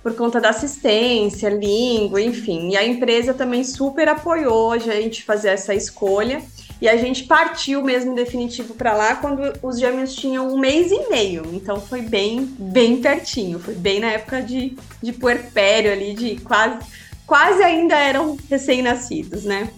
por 0.02 0.14
conta 0.14 0.40
da 0.40 0.50
assistência, 0.50 1.48
língua, 1.48 2.20
enfim. 2.20 2.70
E 2.70 2.76
a 2.76 2.84
empresa 2.84 3.32
também 3.32 3.62
super 3.62 4.08
apoiou 4.08 4.72
a 4.72 4.78
gente 4.78 5.22
fazer 5.22 5.50
essa 5.50 5.74
escolha. 5.74 6.42
E 6.80 6.88
a 6.88 6.96
gente 6.96 7.24
partiu 7.24 7.80
mesmo 7.84 8.12
definitivo 8.12 8.74
para 8.74 8.92
lá 8.92 9.14
quando 9.14 9.40
os 9.62 9.78
gêmeos 9.78 10.16
tinham 10.16 10.52
um 10.52 10.58
mês 10.58 10.90
e 10.90 11.08
meio. 11.08 11.44
Então 11.52 11.80
foi 11.80 12.02
bem, 12.02 12.44
bem 12.58 13.00
pertinho. 13.00 13.60
Foi 13.60 13.74
bem 13.74 14.00
na 14.00 14.08
época 14.08 14.42
de, 14.42 14.76
de 15.00 15.12
puerpério 15.12 15.92
ali, 15.92 16.12
de 16.14 16.40
quase, 16.40 16.84
quase 17.24 17.62
ainda 17.62 17.96
eram 17.96 18.36
recém-nascidos, 18.50 19.44
né? 19.44 19.70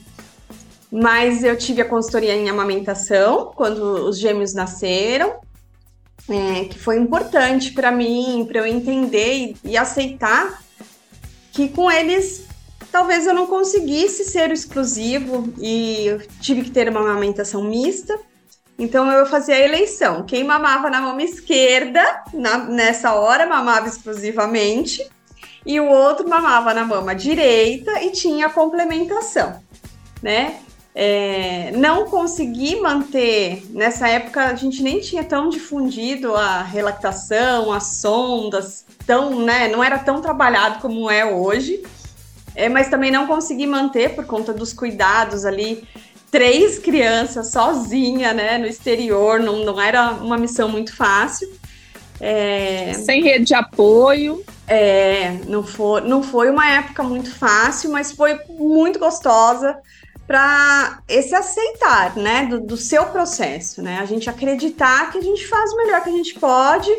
Mas 0.90 1.45
eu 1.45 1.59
tive 1.59 1.83
a 1.83 1.85
consultoria 1.85 2.35
em 2.35 2.49
amamentação 2.49 3.52
quando 3.54 3.83
os 4.09 4.19
gêmeos 4.19 4.54
nasceram 4.54 5.44
é, 6.28 6.64
que 6.64 6.78
foi 6.78 6.99
importante 6.99 7.73
para 7.73 7.90
mim, 7.90 8.44
para 8.47 8.61
eu 8.61 8.66
entender 8.66 9.35
e, 9.35 9.56
e, 9.64 9.76
aceitar 9.76 10.62
que 11.52 11.68
com 11.68 11.90
eles 11.90 12.47
talvez 12.90 13.26
eu 13.26 13.35
não 13.35 13.47
conseguisse 13.47 14.25
ser 14.25 14.50
exclusivo 14.50 15.52
e 15.59 16.06
eu 16.06 16.21
tive 16.40 16.62
que 16.62 16.71
ter 16.71 16.88
uma 16.88 17.00
amamentação 17.00 17.62
mista. 17.62 18.18
Então 18.78 19.11
eu 19.11 19.26
fazia 19.26 19.54
a 19.54 19.61
eleição. 19.61 20.25
Quem 20.25 20.44
mamava 20.44 20.90
na 20.90 21.00
mão 21.00 21.18
esquerda, 21.21 22.23
na, 22.33 22.59
nessa 22.59 23.14
hora, 23.14 23.47
mamava 23.47 23.88
exclusivamente, 23.88 25.09
e 25.66 25.80
o 25.80 25.88
outro 25.88 26.28
mamava 26.28 26.75
na 26.75 26.85
mama 26.85 27.14
direita 27.14 28.02
e 28.02 28.11
tinha 28.11 28.49
complementação, 28.49 29.62
né? 30.23 30.61
É, 30.97 31.73
não 31.73 32.07
consegui 32.07 32.77
manter, 32.81 33.67
nessa 33.71 34.07
época 34.09 34.45
a 34.45 34.55
gente 34.55 34.81
nem 34.81 35.01
tinha 35.01 35.25
tão 35.25 35.49
difundido 35.49 36.37
a 36.37 36.63
relactação, 36.63 37.73
as 37.73 37.97
sondas, 37.97 38.85
tão, 39.05 39.41
né, 39.41 39.67
não 39.67 39.83
era 39.83 39.99
tão 39.99 40.23
trabalhado 40.23 40.79
como 40.79 41.11
é 41.11 41.25
hoje, 41.25 41.83
é, 42.55 42.69
mas 42.69 42.89
também 42.89 43.11
não 43.11 43.27
consegui 43.27 43.67
manter 43.67 44.15
por 44.15 44.25
conta 44.25 44.53
dos 44.53 44.73
cuidados 44.73 45.45
ali, 45.45 45.83
três 46.31 46.79
crianças 46.79 47.51
sozinha, 47.51 48.33
né, 48.33 48.57
no 48.57 48.67
exterior, 48.67 49.41
não, 49.41 49.65
não 49.65 49.81
era 49.81 50.13
uma 50.13 50.39
missão 50.39 50.69
muito 50.69 50.95
fácil. 50.95 51.49
É, 52.21 52.93
Sem 53.05 53.23
rede 53.23 53.47
de 53.47 53.55
apoio. 53.55 54.45
É, 54.67 55.41
não 55.47 55.65
foi, 55.65 56.01
não 56.03 56.23
foi 56.23 56.51
uma 56.51 56.67
época 56.71 57.03
muito 57.03 57.35
fácil, 57.35 57.91
mas 57.91 58.13
foi 58.13 58.39
muito 58.49 58.99
gostosa 58.99 59.77
para 60.26 61.02
esse 61.07 61.35
aceitar, 61.35 62.16
né, 62.16 62.47
do, 62.47 62.61
do, 62.61 62.76
seu 62.76 63.07
processo, 63.07 63.83
né? 63.83 63.99
A 63.99 64.07
gente 64.07 64.31
acreditar 64.31 65.11
que 65.11 65.19
a 65.19 65.21
gente 65.21 65.47
faz 65.47 65.73
o 65.73 65.76
melhor 65.76 66.02
que 66.02 66.09
a 66.09 66.12
gente 66.12 66.38
pode 66.38 66.90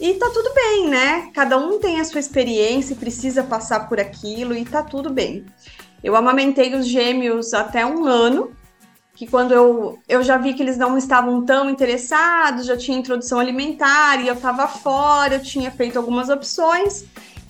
e 0.00 0.14
tá 0.14 0.28
tudo 0.30 0.52
bem, 0.52 0.88
né? 0.88 1.30
Cada 1.32 1.56
um 1.56 1.78
tem 1.78 2.00
a 2.00 2.04
sua 2.04 2.18
experiência 2.18 2.94
e 2.94 2.96
precisa 2.96 3.44
passar 3.44 3.88
por 3.88 4.00
aquilo 4.00 4.56
e 4.56 4.64
tá 4.64 4.82
tudo 4.82 5.08
bem. 5.08 5.46
Eu 6.02 6.16
amamentei 6.16 6.74
os 6.74 6.86
gêmeos 6.86 7.54
até 7.54 7.86
um 7.86 8.04
ano, 8.04 8.52
que 9.14 9.26
quando 9.26 9.54
eu, 9.54 9.98
eu 10.08 10.22
já 10.24 10.36
vi 10.36 10.52
que 10.52 10.62
eles 10.62 10.76
não 10.76 10.98
estavam 10.98 11.44
tão 11.44 11.70
interessados, 11.70 12.66
já 12.66 12.76
tinha 12.76 12.98
introdução 12.98 13.38
alimentar 13.38 14.20
e 14.20 14.26
eu 14.26 14.34
tava 14.34 14.66
fora, 14.66 15.36
eu 15.36 15.42
tinha 15.42 15.70
feito 15.70 15.96
algumas 15.96 16.28
opções 16.28 17.04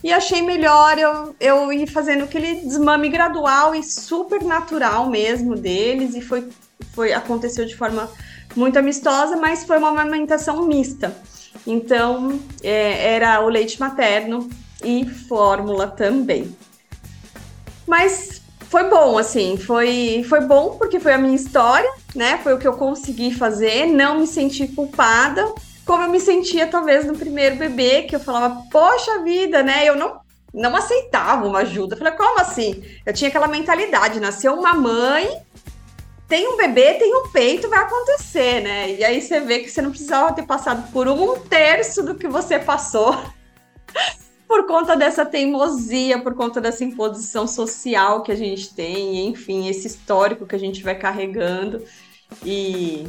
e 0.04 0.12
achei 0.12 0.42
melhor 0.42 0.98
eu, 0.98 1.34
eu 1.40 1.72
ir 1.72 1.86
fazendo 1.86 2.24
aquele 2.24 2.56
desmame 2.56 3.08
gradual 3.08 3.74
e 3.74 3.82
super 3.82 4.44
natural 4.44 5.08
mesmo 5.08 5.54
deles, 5.56 6.14
e 6.14 6.20
foi, 6.20 6.46
foi 6.92 7.14
aconteceu 7.14 7.64
de 7.64 7.74
forma 7.74 8.10
muito 8.54 8.78
amistosa, 8.78 9.34
mas 9.38 9.64
foi 9.64 9.78
uma 9.78 9.88
amamentação 9.88 10.66
mista. 10.66 11.16
Então, 11.66 12.38
é, 12.62 13.14
era 13.14 13.40
o 13.40 13.48
leite 13.48 13.80
materno 13.80 14.50
e 14.84 15.08
fórmula 15.08 15.88
também. 15.88 16.54
Mas 17.86 18.42
foi 18.68 18.90
bom, 18.90 19.16
assim, 19.16 19.56
foi, 19.56 20.22
foi 20.28 20.42
bom 20.42 20.76
porque 20.76 21.00
foi 21.00 21.14
a 21.14 21.18
minha 21.18 21.34
história, 21.34 21.90
né? 22.14 22.38
Foi 22.42 22.52
o 22.52 22.58
que 22.58 22.68
eu 22.68 22.74
consegui 22.74 23.32
fazer, 23.32 23.86
não 23.86 24.18
me 24.18 24.26
senti 24.26 24.68
culpada, 24.68 25.50
como 25.84 26.02
eu 26.02 26.10
me 26.10 26.20
sentia 26.20 26.66
talvez 26.66 27.04
no 27.04 27.16
primeiro 27.16 27.56
bebê, 27.56 28.02
que 28.02 28.16
eu 28.16 28.20
falava, 28.20 28.62
poxa 28.70 29.22
vida, 29.22 29.62
né? 29.62 29.84
Eu 29.84 29.96
não, 29.96 30.20
não 30.52 30.74
aceitava 30.74 31.46
uma 31.46 31.60
ajuda. 31.60 31.94
Eu 31.94 31.98
falei, 31.98 32.14
como 32.14 32.40
assim? 32.40 32.82
Eu 33.04 33.12
tinha 33.12 33.28
aquela 33.28 33.48
mentalidade, 33.48 34.20
nasceu 34.20 34.54
uma 34.54 34.72
mãe, 34.72 35.42
tem 36.26 36.48
um 36.48 36.56
bebê, 36.56 36.94
tem 36.94 37.14
um 37.14 37.28
peito, 37.28 37.68
vai 37.68 37.80
acontecer, 37.80 38.62
né? 38.62 38.92
E 38.92 39.04
aí 39.04 39.20
você 39.20 39.40
vê 39.40 39.60
que 39.60 39.70
você 39.70 39.82
não 39.82 39.90
precisava 39.90 40.32
ter 40.32 40.46
passado 40.46 40.90
por 40.90 41.06
um 41.06 41.38
terço 41.40 42.02
do 42.02 42.14
que 42.14 42.26
você 42.26 42.58
passou 42.58 43.14
por 44.48 44.66
conta 44.66 44.96
dessa 44.96 45.26
teimosia, 45.26 46.18
por 46.18 46.34
conta 46.34 46.60
dessa 46.60 46.82
imposição 46.82 47.46
social 47.46 48.22
que 48.22 48.32
a 48.32 48.36
gente 48.36 48.74
tem, 48.74 49.26
enfim, 49.26 49.68
esse 49.68 49.86
histórico 49.86 50.46
que 50.46 50.56
a 50.56 50.58
gente 50.58 50.82
vai 50.82 50.94
carregando. 50.94 51.84
E, 52.44 53.06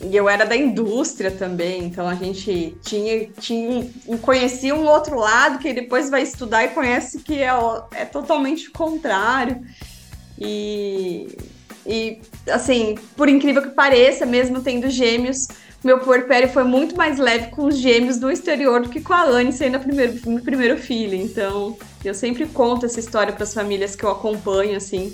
e 0.00 0.16
eu 0.16 0.28
era 0.28 0.46
da 0.46 0.56
indústria 0.56 1.30
também, 1.30 1.84
então 1.84 2.08
a 2.08 2.14
gente 2.14 2.76
tinha, 2.82 3.26
tinha 3.40 3.84
conhecia 4.22 4.74
um 4.74 4.86
outro 4.86 5.18
lado 5.18 5.58
que 5.58 5.72
depois 5.72 6.08
vai 6.08 6.22
estudar 6.22 6.64
e 6.64 6.68
conhece 6.68 7.18
que 7.18 7.42
é, 7.42 7.50
é 7.92 8.04
totalmente 8.04 8.68
o 8.68 8.72
contrário. 8.72 9.60
E, 10.38 11.36
e, 11.84 12.20
assim, 12.48 12.96
por 13.16 13.28
incrível 13.28 13.60
que 13.60 13.70
pareça, 13.70 14.24
mesmo 14.24 14.60
tendo 14.60 14.88
gêmeos, 14.88 15.48
meu 15.82 15.98
puerpério 15.98 16.48
foi 16.48 16.62
muito 16.62 16.96
mais 16.96 17.18
leve 17.18 17.48
com 17.48 17.64
os 17.64 17.76
gêmeos 17.76 18.18
do 18.18 18.30
exterior 18.30 18.82
do 18.82 18.88
que 18.88 19.00
com 19.00 19.12
a 19.12 19.24
Anne 19.24 19.52
sendo 19.52 19.76
a 19.76 19.80
primeiro, 19.80 20.20
meu 20.26 20.42
primeiro 20.42 20.76
filho. 20.76 21.14
Então, 21.14 21.76
eu 22.04 22.14
sempre 22.14 22.46
conto 22.46 22.86
essa 22.86 23.00
história 23.00 23.32
para 23.32 23.42
as 23.42 23.52
famílias 23.52 23.96
que 23.96 24.04
eu 24.04 24.10
acompanho, 24.10 24.76
assim, 24.76 25.12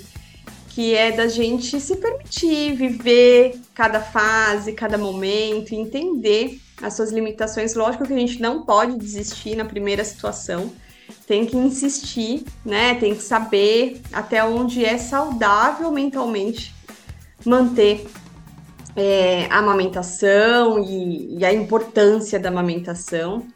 que 0.75 0.93
é 0.93 1.09
da 1.09 1.29
gente 1.29 1.79
se 1.79 1.95
permitir 1.95 2.75
viver 2.75 3.57
cada 3.73 4.01
fase, 4.01 4.73
cada 4.73 4.97
momento, 4.97 5.73
entender 5.73 6.59
as 6.81 6.95
suas 6.95 7.13
limitações. 7.13 7.75
Lógico 7.75 8.05
que 8.05 8.11
a 8.11 8.17
gente 8.17 8.41
não 8.41 8.65
pode 8.65 8.97
desistir 8.97 9.55
na 9.55 9.63
primeira 9.63 10.03
situação. 10.03 10.69
Tem 11.25 11.45
que 11.45 11.55
insistir, 11.55 12.43
né? 12.65 12.93
Tem 12.95 13.15
que 13.15 13.23
saber 13.23 14.01
até 14.11 14.43
onde 14.43 14.83
é 14.83 14.97
saudável 14.97 15.89
mentalmente 15.93 16.75
manter 17.45 18.05
é, 18.97 19.45
a 19.45 19.59
amamentação 19.59 20.83
e, 20.83 21.37
e 21.37 21.45
a 21.45 21.53
importância 21.53 22.37
da 22.37 22.49
amamentação. 22.49 23.47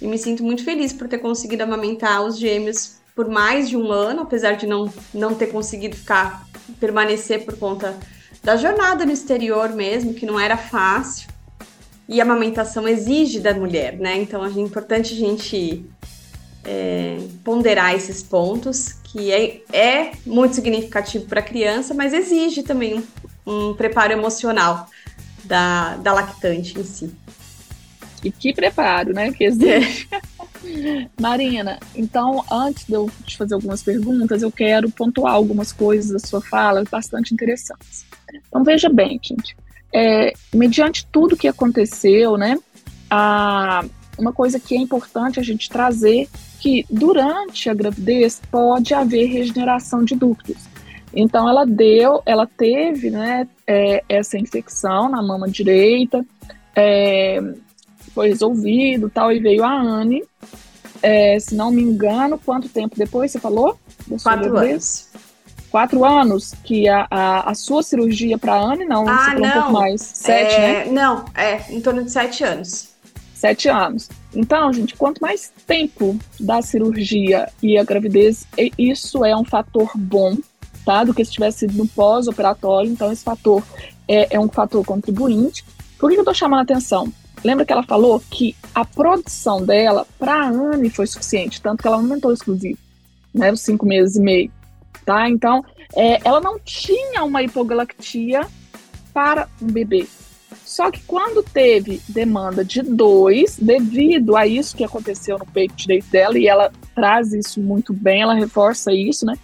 E 0.00 0.06
me 0.06 0.16
sinto 0.16 0.42
muito 0.42 0.64
feliz 0.64 0.94
por 0.94 1.08
ter 1.08 1.18
conseguido 1.18 1.62
amamentar 1.62 2.24
os 2.24 2.38
gêmeos 2.38 3.03
por 3.14 3.28
mais 3.28 3.68
de 3.68 3.76
um 3.76 3.92
ano, 3.92 4.22
apesar 4.22 4.52
de 4.52 4.66
não, 4.66 4.92
não 5.12 5.34
ter 5.34 5.46
conseguido 5.46 5.96
ficar, 5.96 6.46
permanecer 6.80 7.44
por 7.44 7.56
conta 7.56 7.96
da 8.42 8.56
jornada 8.56 9.06
no 9.06 9.12
exterior 9.12 9.70
mesmo, 9.70 10.14
que 10.14 10.26
não 10.26 10.38
era 10.38 10.56
fácil. 10.56 11.28
E 12.08 12.20
a 12.20 12.24
amamentação 12.24 12.86
exige 12.86 13.40
da 13.40 13.54
mulher, 13.54 13.96
né? 13.96 14.18
Então 14.18 14.44
é 14.44 14.50
importante 14.50 15.14
a 15.14 15.16
gente 15.16 15.86
é, 16.64 17.18
ponderar 17.42 17.94
esses 17.94 18.22
pontos, 18.22 18.92
que 19.04 19.32
é, 19.32 19.62
é 19.72 20.12
muito 20.26 20.54
significativo 20.54 21.26
para 21.26 21.40
a 21.40 21.42
criança, 21.42 21.94
mas 21.94 22.12
exige 22.12 22.62
também 22.62 23.02
um 23.46 23.74
preparo 23.74 24.12
emocional 24.12 24.86
da, 25.44 25.96
da 25.96 26.12
lactante 26.12 26.78
em 26.78 26.84
si. 26.84 27.14
E 28.24 28.30
que 28.30 28.52
preparo, 28.52 29.12
né? 29.12 29.30
Que 29.32 29.44
existe. 29.44 30.08
É. 30.10 31.08
Marina, 31.20 31.78
então, 31.94 32.42
antes 32.50 32.86
de 32.86 32.94
eu 32.94 33.10
te 33.24 33.36
fazer 33.36 33.54
algumas 33.54 33.82
perguntas, 33.82 34.42
eu 34.42 34.50
quero 34.50 34.90
pontuar 34.90 35.34
algumas 35.34 35.72
coisas 35.72 36.10
da 36.10 36.18
sua 36.18 36.40
fala 36.40 36.82
bastante 36.90 37.34
interessantes. 37.34 38.06
Então, 38.48 38.64
veja 38.64 38.88
bem, 38.88 39.20
gente, 39.22 39.54
é, 39.92 40.32
mediante 40.52 41.06
tudo 41.12 41.36
que 41.36 41.46
aconteceu, 41.46 42.36
né, 42.36 42.58
a, 43.10 43.84
uma 44.18 44.32
coisa 44.32 44.58
que 44.58 44.74
é 44.74 44.78
importante 44.78 45.38
a 45.38 45.42
gente 45.42 45.68
trazer 45.68 46.28
que 46.60 46.84
durante 46.90 47.68
a 47.68 47.74
gravidez 47.74 48.40
pode 48.50 48.94
haver 48.94 49.26
regeneração 49.26 50.02
de 50.02 50.14
ductos. 50.14 50.56
Então 51.12 51.48
ela 51.48 51.64
deu, 51.64 52.22
ela 52.26 52.46
teve, 52.46 53.10
né, 53.10 53.46
é, 53.66 54.02
essa 54.08 54.36
infecção 54.36 55.08
na 55.08 55.22
mama 55.22 55.48
direita, 55.48 56.24
é, 56.74 57.40
foi 58.14 58.28
resolvido, 58.28 59.10
tal, 59.10 59.32
e 59.32 59.40
veio 59.40 59.64
a 59.64 59.72
Anne. 59.72 60.22
É, 61.02 61.38
se 61.38 61.54
não 61.54 61.70
me 61.70 61.82
engano, 61.82 62.38
quanto 62.38 62.68
tempo 62.68 62.96
depois 62.96 63.30
você 63.30 63.38
falou? 63.38 63.78
Quatro 64.22 64.56
anos. 64.56 65.08
Quatro 65.70 66.04
anos 66.04 66.54
que 66.62 66.88
a, 66.88 67.06
a, 67.10 67.50
a 67.50 67.54
sua 67.54 67.82
cirurgia 67.82 68.38
para 68.38 68.54
Anne, 68.54 68.84
não, 68.84 69.08
ah, 69.08 69.34
não. 69.34 69.48
um 69.48 69.52
pouco 69.52 69.72
mais. 69.72 70.00
Sete, 70.00 70.54
é, 70.54 70.84
né? 70.84 70.92
Não, 70.92 71.24
é 71.34 71.72
em 71.72 71.80
torno 71.80 72.04
de 72.04 72.10
sete 72.10 72.44
anos. 72.44 72.90
Sete 73.34 73.68
anos. 73.68 74.08
Então, 74.34 74.72
gente, 74.72 74.94
quanto 74.96 75.20
mais 75.20 75.52
tempo 75.66 76.16
da 76.38 76.62
cirurgia 76.62 77.48
e 77.62 77.76
a 77.76 77.84
gravidez, 77.84 78.46
isso 78.78 79.24
é 79.24 79.36
um 79.36 79.44
fator 79.44 79.90
bom 79.94 80.36
tá? 80.84 81.02
Do 81.02 81.14
que 81.14 81.24
se 81.24 81.32
tivesse 81.32 81.60
sido 81.60 81.74
no 81.78 81.88
pós-operatório. 81.88 82.90
Então, 82.90 83.10
esse 83.10 83.24
fator 83.24 83.62
é, 84.06 84.36
é, 84.36 84.40
um 84.40 84.48
fator 84.48 84.84
contribuinte. 84.84 85.64
Por 85.98 86.10
que 86.10 86.16
eu 86.16 86.20
estou 86.20 86.34
chamando 86.34 86.60
a 86.60 86.62
atenção? 86.62 87.12
Lembra 87.44 87.64
que 87.64 87.72
ela 87.72 87.82
falou 87.82 88.20
que 88.30 88.56
a 88.74 88.84
produção 88.84 89.64
dela 89.64 90.06
para 90.18 90.34
a 90.34 90.48
Anne 90.48 90.88
foi 90.90 91.06
suficiente, 91.06 91.60
tanto 91.60 91.82
que 91.82 91.86
ela 91.86 91.96
aumentou 91.96 92.32
exclusivo, 92.32 92.78
né? 93.34 93.52
Os 93.52 93.60
cinco 93.60 93.84
meses 93.84 94.16
e 94.16 94.20
meio, 94.20 94.50
tá? 95.04 95.28
Então, 95.28 95.64
é, 95.94 96.20
ela 96.26 96.40
não 96.40 96.58
tinha 96.58 97.22
uma 97.22 97.42
hipogalactia 97.42 98.46
para 99.12 99.46
um 99.60 99.66
bebê. 99.66 100.06
Só 100.64 100.90
que 100.90 101.02
quando 101.02 101.42
teve 101.42 102.00
demanda 102.08 102.64
de 102.64 102.80
dois, 102.80 103.58
devido 103.60 104.36
a 104.36 104.46
isso 104.46 104.76
que 104.76 104.82
aconteceu 104.82 105.38
no 105.38 105.46
peito 105.46 105.74
direito 105.74 106.06
dela, 106.06 106.38
e 106.38 106.48
ela 106.48 106.72
traz 106.94 107.32
isso 107.32 107.60
muito 107.60 107.92
bem, 107.92 108.22
ela 108.22 108.34
reforça 108.34 108.92
isso, 108.92 109.26
né? 109.26 109.34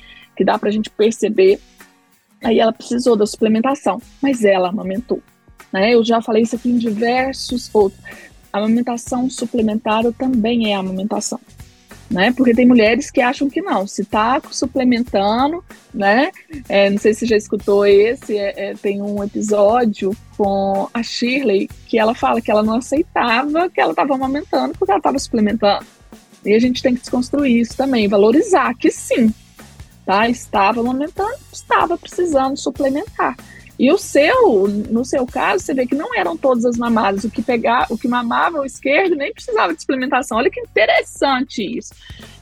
que 0.41 0.45
dá 0.45 0.59
para 0.59 0.71
a 0.71 0.73
gente 0.73 0.89
perceber. 0.89 1.61
Aí 2.43 2.59
ela 2.59 2.73
precisou 2.73 3.15
da 3.15 3.27
suplementação, 3.27 4.01
mas 4.23 4.43
ela 4.43 4.71
amamentou. 4.71 5.23
Né? 5.73 5.95
Eu 5.95 6.05
já 6.05 6.21
falei 6.21 6.43
isso 6.43 6.57
aqui 6.57 6.71
em 6.71 6.79
diversos 6.79 7.71
outros. 7.73 8.01
A 8.53 8.59
amamentação 8.59 9.31
suplementada 9.31 10.13
também 10.13 10.73
é 10.73 10.77
amamentação. 10.77 11.41
Né? 12.11 12.33
Porque 12.33 12.53
tem 12.53 12.67
mulheres 12.67 13.09
que 13.09 13.21
acham 13.21 13.49
que 13.49 13.63
não, 13.63 13.87
se 13.87 14.05
tá 14.05 14.43
suplementando, 14.51 15.65
né? 15.95 16.33
É, 16.69 16.91
não 16.91 16.99
sei 16.99 17.15
se 17.15 17.25
já 17.25 17.37
escutou 17.37 17.87
esse, 17.87 18.37
é, 18.37 18.71
é, 18.71 18.75
tem 18.75 19.01
um 19.01 19.23
episódio 19.23 20.11
com 20.37 20.89
a 20.93 21.05
Shirley 21.05 21.71
que 21.87 22.01
ela 22.01 22.13
fala 22.13 22.41
que 22.41 22.51
ela 22.51 22.65
não 22.65 22.75
aceitava 22.75 23.71
que 23.71 23.81
ela 23.81 23.93
estava 23.93 24.15
amamentando 24.15 24.75
porque 24.77 24.91
ela 24.91 24.99
estava 24.99 25.21
suplementando. 25.21 25.87
E 26.45 26.53
a 26.53 26.59
gente 26.59 26.83
tem 26.83 26.95
que 26.95 27.01
desconstruir 27.01 27.61
isso 27.61 27.77
também, 27.77 28.09
valorizar 28.09 28.75
que 28.75 28.91
sim, 28.91 29.33
tá? 30.05 30.29
Estava 30.29 30.81
amamentando, 30.81 31.39
estava 31.53 31.97
precisando 31.97 32.57
suplementar. 32.57 33.37
E 33.81 33.91
o 33.91 33.97
seu, 33.97 34.69
no 34.69 35.07
seu 35.07 35.25
caso, 35.25 35.65
você 35.65 35.73
vê 35.73 35.87
que 35.87 35.95
não 35.95 36.15
eram 36.15 36.37
todas 36.37 36.67
as 36.67 36.77
mamadas. 36.77 37.25
O 37.25 37.31
que 37.31 37.41
pegar, 37.41 37.87
o 37.89 37.97
que 37.97 38.07
mamava 38.07 38.61
o 38.61 38.65
esquerdo 38.67 39.17
nem 39.17 39.33
precisava 39.33 39.73
de 39.73 39.81
suplementação. 39.81 40.37
Olha 40.37 40.51
que 40.51 40.61
interessante 40.61 41.79
isso. 41.79 41.95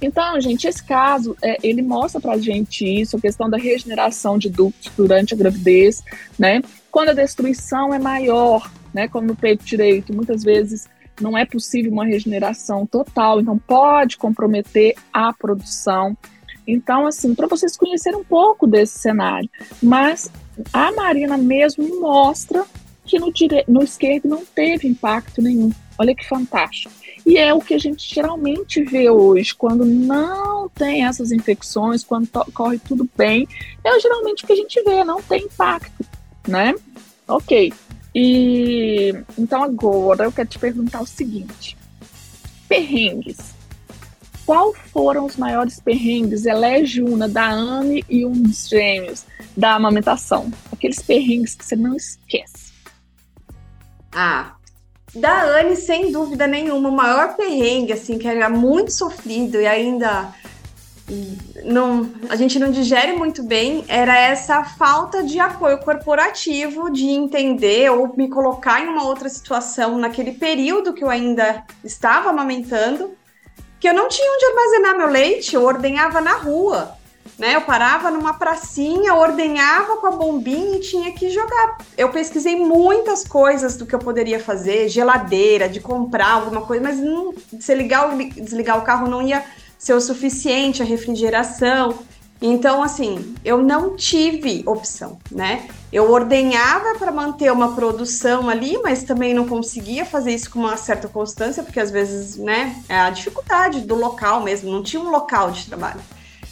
Então, 0.03 0.40
gente, 0.40 0.66
esse 0.66 0.83
caso, 0.83 1.37
é, 1.40 1.57
ele 1.62 1.81
mostra 1.81 2.20
pra 2.20 2.37
gente 2.38 2.85
isso, 2.85 3.16
a 3.16 3.20
questão 3.20 3.48
da 3.48 3.57
regeneração 3.57 4.37
de 4.37 4.51
ductos 4.51 4.90
durante 4.96 5.33
a 5.33 5.37
gravidez, 5.37 6.03
né? 6.37 6.61
Quando 6.90 7.11
a 7.11 7.14
destruição 7.14 7.94
é 7.94 8.01
maior, 8.01 8.68
né? 8.92 9.07
Como 9.07 9.29
no 9.29 9.37
peito 9.37 9.64
direito, 9.64 10.12
muitas 10.12 10.42
vezes 10.42 10.88
não 11.20 11.38
é 11.38 11.46
possível 11.46 11.92
uma 11.92 12.05
regeneração 12.05 12.85
total, 12.85 13.40
então 13.40 13.57
pode 13.57 14.16
comprometer 14.16 14.96
a 15.12 15.33
produção. 15.33 16.16
Então, 16.68 17.07
assim, 17.07 17.35
para 17.35 17.46
vocês 17.46 17.78
conhecerem 17.78 18.20
um 18.20 18.24
pouco 18.24 18.66
desse 18.66 18.98
cenário. 18.98 19.48
Mas 19.83 20.31
a 20.70 20.92
Marina 20.92 21.38
mesmo 21.38 21.98
mostra 21.98 22.62
que 23.07 23.18
no, 23.18 23.33
dire... 23.33 23.64
no 23.66 23.83
esquerdo 23.83 24.28
não 24.28 24.44
teve 24.44 24.87
impacto 24.87 25.40
nenhum. 25.40 25.72
Olha 25.98 26.14
que 26.14 26.28
fantástico. 26.28 26.92
E 27.24 27.38
é 27.38 27.54
o 27.54 27.61
que 27.61 27.72
a 27.72 27.78
gente 27.78 28.14
geralmente 28.14 28.83
vê 28.83 29.09
hoje, 29.09 29.54
quando 29.54 29.85
não 29.85 30.68
tem 30.68 31.07
essas 31.07 31.33
infecções, 31.33 32.04
quando 32.04 32.28
corre 32.52 32.78
tudo 32.78 33.09
bem, 33.16 33.48
é 33.83 34.00
geralmente 34.00 34.44
o 34.44 34.46
que 34.46 34.52
a 34.52 34.57
gente 34.57 34.83
vê, 34.83 35.02
não 35.04 35.22
tem 35.22 35.44
impacto, 35.44 36.04
né? 36.46 36.74
Ok. 37.26 37.72
E 38.14 39.14
então 39.38 39.62
agora 39.62 40.24
eu 40.24 40.33
quero 40.33 40.48
te 40.48 40.59
perguntar 40.59 41.00
o 41.00 41.07
seguinte: 41.07 41.76
perrengues 42.68 43.58
qual 44.49 44.73
foram 44.73 45.27
os 45.27 45.37
maiores 45.37 45.79
perrengues? 45.79 46.47
Elege 46.47 47.03
uma 47.03 47.29
da 47.29 47.51
Anne 47.51 48.03
e 48.09 48.25
um 48.25 48.33
dos 48.33 48.67
gêmeos 48.67 49.27
da 49.55 49.75
amamentação. 49.75 50.51
Aqueles 50.73 51.03
perrengues 51.03 51.55
que 51.55 51.67
você 51.67 51.77
não 51.77 51.95
esquece. 51.95 52.73
Ah, 54.11 54.55
da 55.15 55.43
Anne, 55.43 55.77
sem 55.77 56.11
dúvida 56.11 56.47
nenhuma, 56.47 56.89
o 56.89 56.93
maior 56.93 57.37
perrengue, 57.37 57.93
assim, 57.93 58.17
que 58.17 58.27
era 58.27 58.49
muito 58.49 58.91
sofrido 58.91 59.61
e 59.61 59.67
ainda 59.67 60.33
não, 61.63 62.11
a 62.31 62.37
gente 62.37 62.59
não 62.59 62.71
digere 62.71 63.13
muito 63.13 63.43
bem, 63.43 63.85
era 63.87 64.19
essa 64.19 64.65
falta 64.65 65.23
de 65.23 65.39
apoio 65.39 65.77
corporativo, 65.77 66.91
de 66.91 67.05
entender 67.05 67.91
ou 67.91 68.17
me 68.17 68.31
colocar 68.31 68.83
em 68.83 68.89
uma 68.89 69.05
outra 69.05 69.29
situação 69.29 69.99
naquele 69.99 70.33
período 70.33 70.95
que 70.95 71.05
eu 71.05 71.11
ainda 71.11 71.65
estava 71.85 72.31
amamentando, 72.31 73.17
que 73.81 73.88
eu 73.88 73.95
não 73.95 74.09
tinha 74.09 74.31
onde 74.33 74.45
armazenar 74.47 74.97
meu 74.97 75.09
leite, 75.09 75.55
eu 75.55 75.64
ordenhava 75.64 76.21
na 76.21 76.33
rua 76.33 76.99
né? 77.38 77.55
Eu 77.55 77.61
parava 77.61 78.11
numa 78.11 78.35
pracinha, 78.35 79.14
ordenhava 79.14 79.97
com 79.99 80.07
a 80.09 80.11
bombinha 80.11 80.77
e 80.77 80.81
tinha 80.81 81.12
que 81.12 81.31
jogar. 81.31 81.79
Eu 81.97 82.11
pesquisei 82.11 82.57
muitas 82.57 83.27
coisas 83.27 83.77
do 83.77 83.87
que 83.87 83.95
eu 83.95 83.99
poderia 84.01 84.41
fazer, 84.41 84.88
geladeira, 84.88 85.69
de 85.69 85.81
comprar 85.81 86.33
alguma 86.33 86.62
coisa, 86.62 86.83
mas 86.83 86.99
não, 86.99 87.33
se 87.61 87.75
ligar 87.75 88.17
desligar 88.17 88.79
o 88.79 88.83
carro 88.83 89.09
não 89.09 89.23
ia 89.23 89.45
ser 89.79 89.93
o 89.93 90.01
suficiente, 90.01 90.83
a 90.83 90.85
refrigeração. 90.85 92.01
Então, 92.43 92.83
assim, 92.83 93.35
eu 93.45 93.62
não 93.62 93.95
tive 93.95 94.64
opção, 94.67 95.19
né? 95.31 95.69
Eu 95.92 96.11
ordenhava 96.11 96.98
para 96.98 97.11
manter 97.11 97.51
uma 97.51 97.74
produção 97.74 98.48
ali, 98.48 98.79
mas 98.83 99.05
também 99.05 99.33
não 99.33 99.48
conseguia 99.48 100.05
fazer 100.05 100.33
isso 100.33 100.51
com 100.51 100.59
uma 100.59 100.77
certa 100.77 101.09
constância, 101.09 101.62
porque 101.62 101.81
às 101.81 101.90
vezes, 101.90 102.37
né, 102.37 102.83
é 102.88 102.98
a 102.98 103.11
dificuldade 103.11 103.81
do 103.81 103.94
local 103.94 104.42
mesmo, 104.42 104.70
não 104.70 104.83
tinha 104.83 105.01
um 105.01 105.11
local 105.11 105.51
de 105.51 105.66
trabalho. 105.66 106.01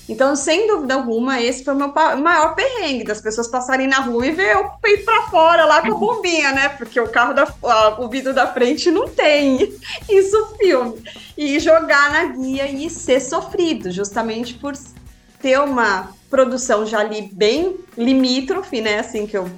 Então, 0.08 0.36
sem 0.36 0.68
dúvida 0.68 0.94
alguma, 0.94 1.40
esse 1.40 1.64
foi 1.64 1.74
o 1.74 1.76
meu 1.76 1.92
maior 1.92 2.54
perrengue, 2.54 3.04
das 3.04 3.20
pessoas 3.20 3.48
passarem 3.48 3.88
na 3.88 3.98
rua 3.98 4.26
e 4.26 4.30
ver 4.30 4.56
o 4.56 4.70
peito 4.80 5.04
para 5.04 5.22
fora 5.22 5.64
lá 5.64 5.82
com 5.82 5.94
a 5.94 5.98
bombinha, 5.98 6.52
né? 6.52 6.68
Porque 6.68 7.00
o 7.00 7.08
carro 7.08 7.34
da 7.34 7.46
o 7.98 8.08
vidro 8.08 8.32
da 8.32 8.46
frente 8.46 8.88
não 8.90 9.08
tem 9.08 9.76
isso 10.08 10.54
filme. 10.58 11.02
E 11.36 11.58
jogar 11.58 12.10
na 12.10 12.24
guia 12.26 12.70
e 12.70 12.88
ser 12.88 13.20
sofrido, 13.20 13.90
justamente 13.90 14.54
por 14.54 14.74
ter 15.40 15.58
uma 15.58 16.15
produção 16.30 16.86
já 16.86 17.00
ali 17.00 17.30
bem 17.32 17.76
limítrofe, 17.96 18.80
né? 18.80 18.98
Assim 18.98 19.26
que 19.26 19.36
eu 19.36 19.50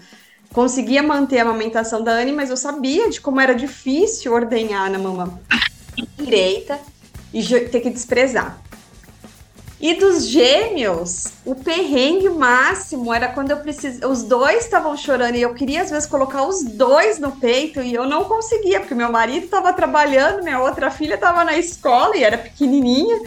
conseguia 0.53 1.03
manter 1.03 1.39
a 1.39 1.43
amamentação 1.43 2.03
da 2.03 2.13
Anne, 2.13 2.33
mas 2.33 2.51
eu 2.51 2.57
sabia 2.57 3.11
de 3.11 3.21
como 3.21 3.41
era 3.41 3.55
difícil 3.55 4.33
ordenhar 4.33 4.91
na 4.91 4.99
mama 4.99 5.41
direita 6.17 6.79
e 7.33 7.43
ter 7.45 7.81
que 7.81 7.91
desprezar. 7.91 8.59
E 9.81 9.95
dos 9.95 10.27
gêmeos, 10.27 11.27
o 11.45 11.55
perrengue 11.55 12.29
máximo 12.29 13.15
era 13.15 13.29
quando 13.29 13.53
eu 13.53 13.59
precisava. 13.59 14.13
Os 14.13 14.25
dois 14.25 14.65
estavam 14.65 14.97
chorando 14.97 15.37
e 15.37 15.43
eu 15.43 15.55
queria, 15.55 15.83
às 15.83 15.91
vezes, 15.91 16.09
colocar 16.09 16.43
os 16.43 16.65
dois 16.65 17.21
no 17.21 17.31
peito 17.33 17.81
e 17.81 17.95
eu 17.95 18.05
não 18.05 18.25
conseguia, 18.25 18.81
porque 18.81 18.95
meu 18.95 19.13
marido 19.13 19.45
estava 19.45 19.73
trabalhando, 19.73 20.43
minha 20.43 20.61
outra 20.61 20.91
filha 20.91 21.15
estava 21.15 21.45
na 21.45 21.57
escola 21.57 22.17
e 22.17 22.25
era 22.25 22.37
pequenininha. 22.37 23.21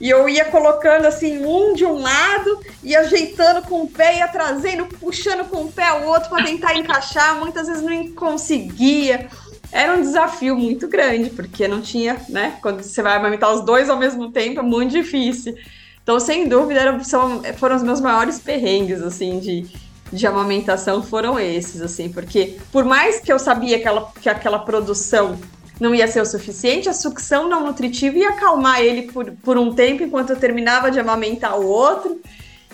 E 0.00 0.10
eu 0.10 0.28
ia 0.28 0.44
colocando 0.46 1.06
assim, 1.06 1.44
um 1.44 1.74
de 1.74 1.84
um 1.84 1.98
lado, 1.98 2.60
e 2.82 2.94
ajeitando 2.94 3.62
com 3.62 3.82
o 3.82 3.88
pé, 3.88 4.18
ia 4.18 4.28
trazendo, 4.28 4.86
puxando 4.86 5.48
com 5.48 5.62
o 5.62 5.72
pé 5.72 5.92
o 5.92 6.06
outro 6.06 6.28
para 6.28 6.44
tentar 6.44 6.74
encaixar. 6.74 7.38
Muitas 7.38 7.66
vezes 7.66 7.82
não 7.82 8.12
conseguia. 8.12 9.28
Era 9.72 9.94
um 9.94 10.00
desafio 10.00 10.56
muito 10.56 10.86
grande, 10.86 11.30
porque 11.30 11.66
não 11.66 11.80
tinha, 11.80 12.16
né? 12.28 12.58
Quando 12.62 12.82
você 12.82 13.02
vai 13.02 13.16
amamentar 13.16 13.52
os 13.52 13.62
dois 13.62 13.88
ao 13.88 13.96
mesmo 13.96 14.30
tempo, 14.30 14.60
é 14.60 14.62
muito 14.62 14.92
difícil. 14.92 15.56
Então, 16.02 16.20
sem 16.20 16.48
dúvida, 16.48 16.80
eram, 16.80 17.02
são, 17.02 17.42
foram 17.58 17.74
os 17.74 17.82
meus 17.82 18.00
maiores 18.00 18.38
perrengues, 18.38 19.02
assim, 19.02 19.40
de, 19.40 19.66
de 20.12 20.26
amamentação 20.26 21.02
foram 21.02 21.38
esses, 21.38 21.82
assim, 21.82 22.08
porque 22.08 22.58
por 22.70 22.84
mais 22.84 23.18
que 23.18 23.32
eu 23.32 23.38
sabia 23.38 23.80
que, 23.80 23.88
ela, 23.88 24.12
que 24.20 24.28
aquela 24.28 24.60
produção 24.60 25.36
não 25.78 25.94
ia 25.94 26.08
ser 26.08 26.20
o 26.20 26.26
suficiente, 26.26 26.88
a 26.88 26.92
sucção 26.92 27.48
não 27.48 27.64
nutritiva 27.66 28.16
ia 28.16 28.30
acalmar 28.30 28.80
ele 28.80 29.02
por, 29.02 29.30
por 29.42 29.58
um 29.58 29.74
tempo 29.74 30.02
enquanto 30.02 30.30
eu 30.30 30.36
terminava 30.36 30.90
de 30.90 30.98
amamentar 30.98 31.58
o 31.58 31.66
outro. 31.66 32.20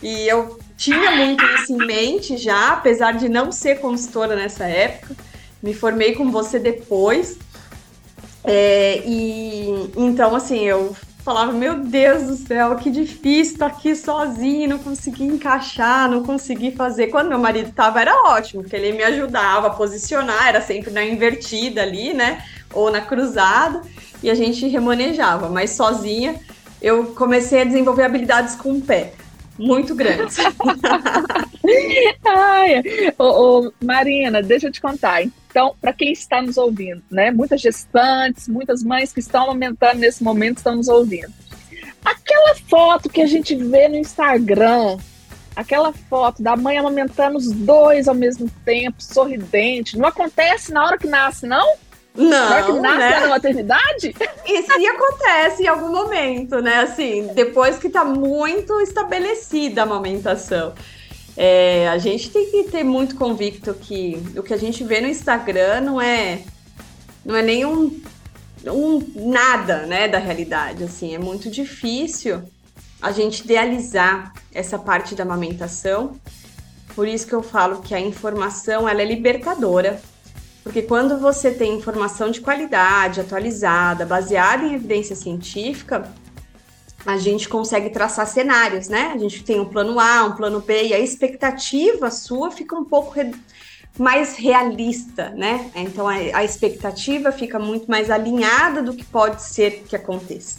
E 0.03 0.27
eu 0.29 0.59
tinha 0.77 1.13
muito 1.13 1.45
isso 1.45 1.73
em 1.73 1.87
mente 1.87 2.37
já, 2.37 2.73
apesar 2.73 3.13
de 3.13 3.29
não 3.29 3.53
ser 3.53 3.81
consultora 3.81 4.35
nessa 4.35 4.65
época. 4.65 5.17
Me 5.63 5.75
formei 5.75 6.15
com 6.15 6.31
você 6.31 6.59
depois. 6.59 7.39
É, 8.45 9.01
e 9.07 9.91
então, 9.97 10.35
assim, 10.35 10.61
eu 10.65 10.97
falava, 11.25 11.53
meu 11.53 11.79
Deus 11.79 12.25
do 12.25 12.37
céu, 12.37 12.75
que 12.77 12.91
difícil 12.91 13.55
estar 13.55 13.67
aqui 13.67 13.95
sozinho, 13.95 14.71
não 14.71 14.79
consegui 14.79 15.25
encaixar, 15.25 16.11
não 16.11 16.25
consegui 16.25 16.73
fazer. 16.73 17.09
Quando 17.09 17.29
meu 17.29 17.39
marido 17.39 17.69
estava 17.69 18.01
era 18.01 18.15
ótimo, 18.27 18.63
porque 18.63 18.75
ele 18.75 18.93
me 18.93 19.05
ajudava 19.05 19.69
a 19.69 19.71
posicionar, 19.71 20.49
era 20.49 20.61
sempre 20.61 20.91
na 20.91 21.05
invertida 21.05 21.83
ali, 21.83 22.13
né? 22.13 22.45
Ou 22.73 22.91
na 22.91 23.01
cruzada, 23.01 23.83
e 24.23 24.31
a 24.31 24.35
gente 24.35 24.67
remanejava, 24.69 25.49
mas 25.49 25.71
sozinha 25.71 26.37
eu 26.81 27.07
comecei 27.15 27.63
a 27.63 27.65
desenvolver 27.65 28.05
habilidades 28.05 28.55
com 28.55 28.73
o 28.73 28.81
pé. 28.81 29.13
Muito 29.59 29.95
grandes. 29.95 30.37
Ai, 32.25 32.83
ô, 33.19 33.25
ô, 33.67 33.73
Marina, 33.85 34.43
deixa 34.43 34.67
eu 34.67 34.73
te 34.73 34.81
contar. 34.81 35.23
Então, 35.23 35.77
para 35.81 35.93
quem 35.93 36.13
está 36.13 36.41
nos 36.41 36.57
ouvindo, 36.57 37.03
né? 37.11 37.31
Muitas 37.31 37.61
gestantes, 37.61 38.49
muitas 38.49 38.83
mães 38.83 39.13
que 39.13 39.21
estão 39.21 39.45
amamentando 39.45 40.01
nesse 40.01 40.25
momento 40.25 40.57
estão 40.57 40.75
nos 40.75 40.89
ouvindo. 40.89 41.33
Aquela 42.05 42.55
foto 42.69 43.09
que 43.09 43.21
a 43.21 43.27
gente 43.27 43.55
vê 43.55 43.87
no 43.89 43.97
Instagram, 43.97 44.97
aquela 45.55 45.93
foto 45.93 46.43
da 46.43 46.57
mãe 46.57 46.79
amamentando 46.79 47.37
os 47.37 47.53
dois 47.53 48.09
ao 48.09 48.15
mesmo 48.15 48.51
tempo, 48.65 49.03
sorridente, 49.03 49.99
não 49.99 50.09
acontece 50.09 50.73
na 50.73 50.85
hora 50.85 50.99
que 50.99 51.07
nasce, 51.07 51.47
não? 51.47 51.77
Não, 52.15 52.67
que 52.67 52.73
nasce 52.81 52.99
né? 52.99 53.21
na 53.21 53.29
maternidade? 53.29 54.15
Isso 54.47 54.73
acontece 54.73 55.63
em 55.63 55.67
algum 55.67 55.91
momento, 55.91 56.61
né? 56.61 56.81
Assim, 56.81 57.29
depois 57.35 57.79
que 57.79 57.87
está 57.87 58.05
muito 58.05 58.81
estabelecida 58.81 59.81
a 59.81 59.85
amamentação. 59.85 60.75
É, 61.37 61.89
a 61.89 61.97
gente 61.97 62.31
tem 62.31 62.51
que 62.51 62.65
ter 62.65 62.85
muito 62.85 63.17
convicto 63.17 63.73
que 63.73 64.23
o 64.37 64.43
que 64.43 64.53
a 64.53 64.59
gente 64.59 64.85
vê 64.85 65.01
no 65.01 65.09
Instagram 65.09 65.81
não 65.81 66.01
é 66.01 66.43
não 67.25 67.35
é 67.35 67.43
nenhum 67.43 68.01
um 68.67 69.03
nada, 69.31 69.87
né, 69.87 70.07
da 70.07 70.19
realidade, 70.19 70.85
assim, 70.85 71.15
é 71.15 71.19
muito 71.19 71.51
difícil 71.51 72.43
a 73.01 73.11
gente 73.11 73.43
idealizar 73.43 74.33
essa 74.55 74.79
parte 74.79 75.15
da 75.15 75.25
amamentação. 75.25 76.17
Por 76.95 77.09
isso 77.09 77.27
que 77.27 77.35
eu 77.35 77.43
falo 77.43 77.81
que 77.81 77.95
a 77.95 78.01
informação 78.01 78.89
ela 78.89 79.03
é 79.03 79.05
libertadora, 79.05 80.01
porque 80.63 80.83
quando 80.83 81.19
você 81.19 81.51
tem 81.51 81.75
informação 81.77 82.31
de 82.31 82.41
qualidade, 82.41 83.21
atualizada, 83.21 84.07
baseada 84.07 84.65
em 84.65 84.75
evidência 84.75 85.17
científica, 85.17 86.09
a 87.05 87.17
gente 87.17 87.49
consegue 87.49 87.91
traçar 87.91 88.27
cenários, 88.29 88.89
né? 88.89 89.13
A 89.13 89.19
gente 89.19 89.43
tem 89.43 89.59
um 89.59 89.65
plano 89.65 89.99
A, 89.99 90.25
um 90.25 90.37
plano 90.37 90.61
B, 90.61 90.89
e 90.89 90.95
a 90.95 91.01
expectativa 91.01 92.11
sua 92.11 92.53
fica 92.53 92.77
um 92.77 92.85
pouco 92.85 93.11
re... 93.11 93.33
mais 93.99 94.37
realista, 94.37 95.31
né? 95.31 95.71
Então 95.75 96.07
a, 96.07 96.45
expectativa 96.45 97.33
fica 97.33 97.59
muito 97.59 97.91
mais 97.91 98.09
alinhada 98.09 98.83
do 98.83 98.95
que 98.95 99.05
pode 99.05 99.43
ser 99.43 99.83
que 99.89 99.97
aconteça. 99.97 100.59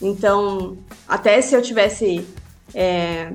Então, 0.00 0.78
até 1.06 1.40
se 1.42 1.54
eu 1.54 1.60
tivesse 1.60 2.26
é, 2.74 3.32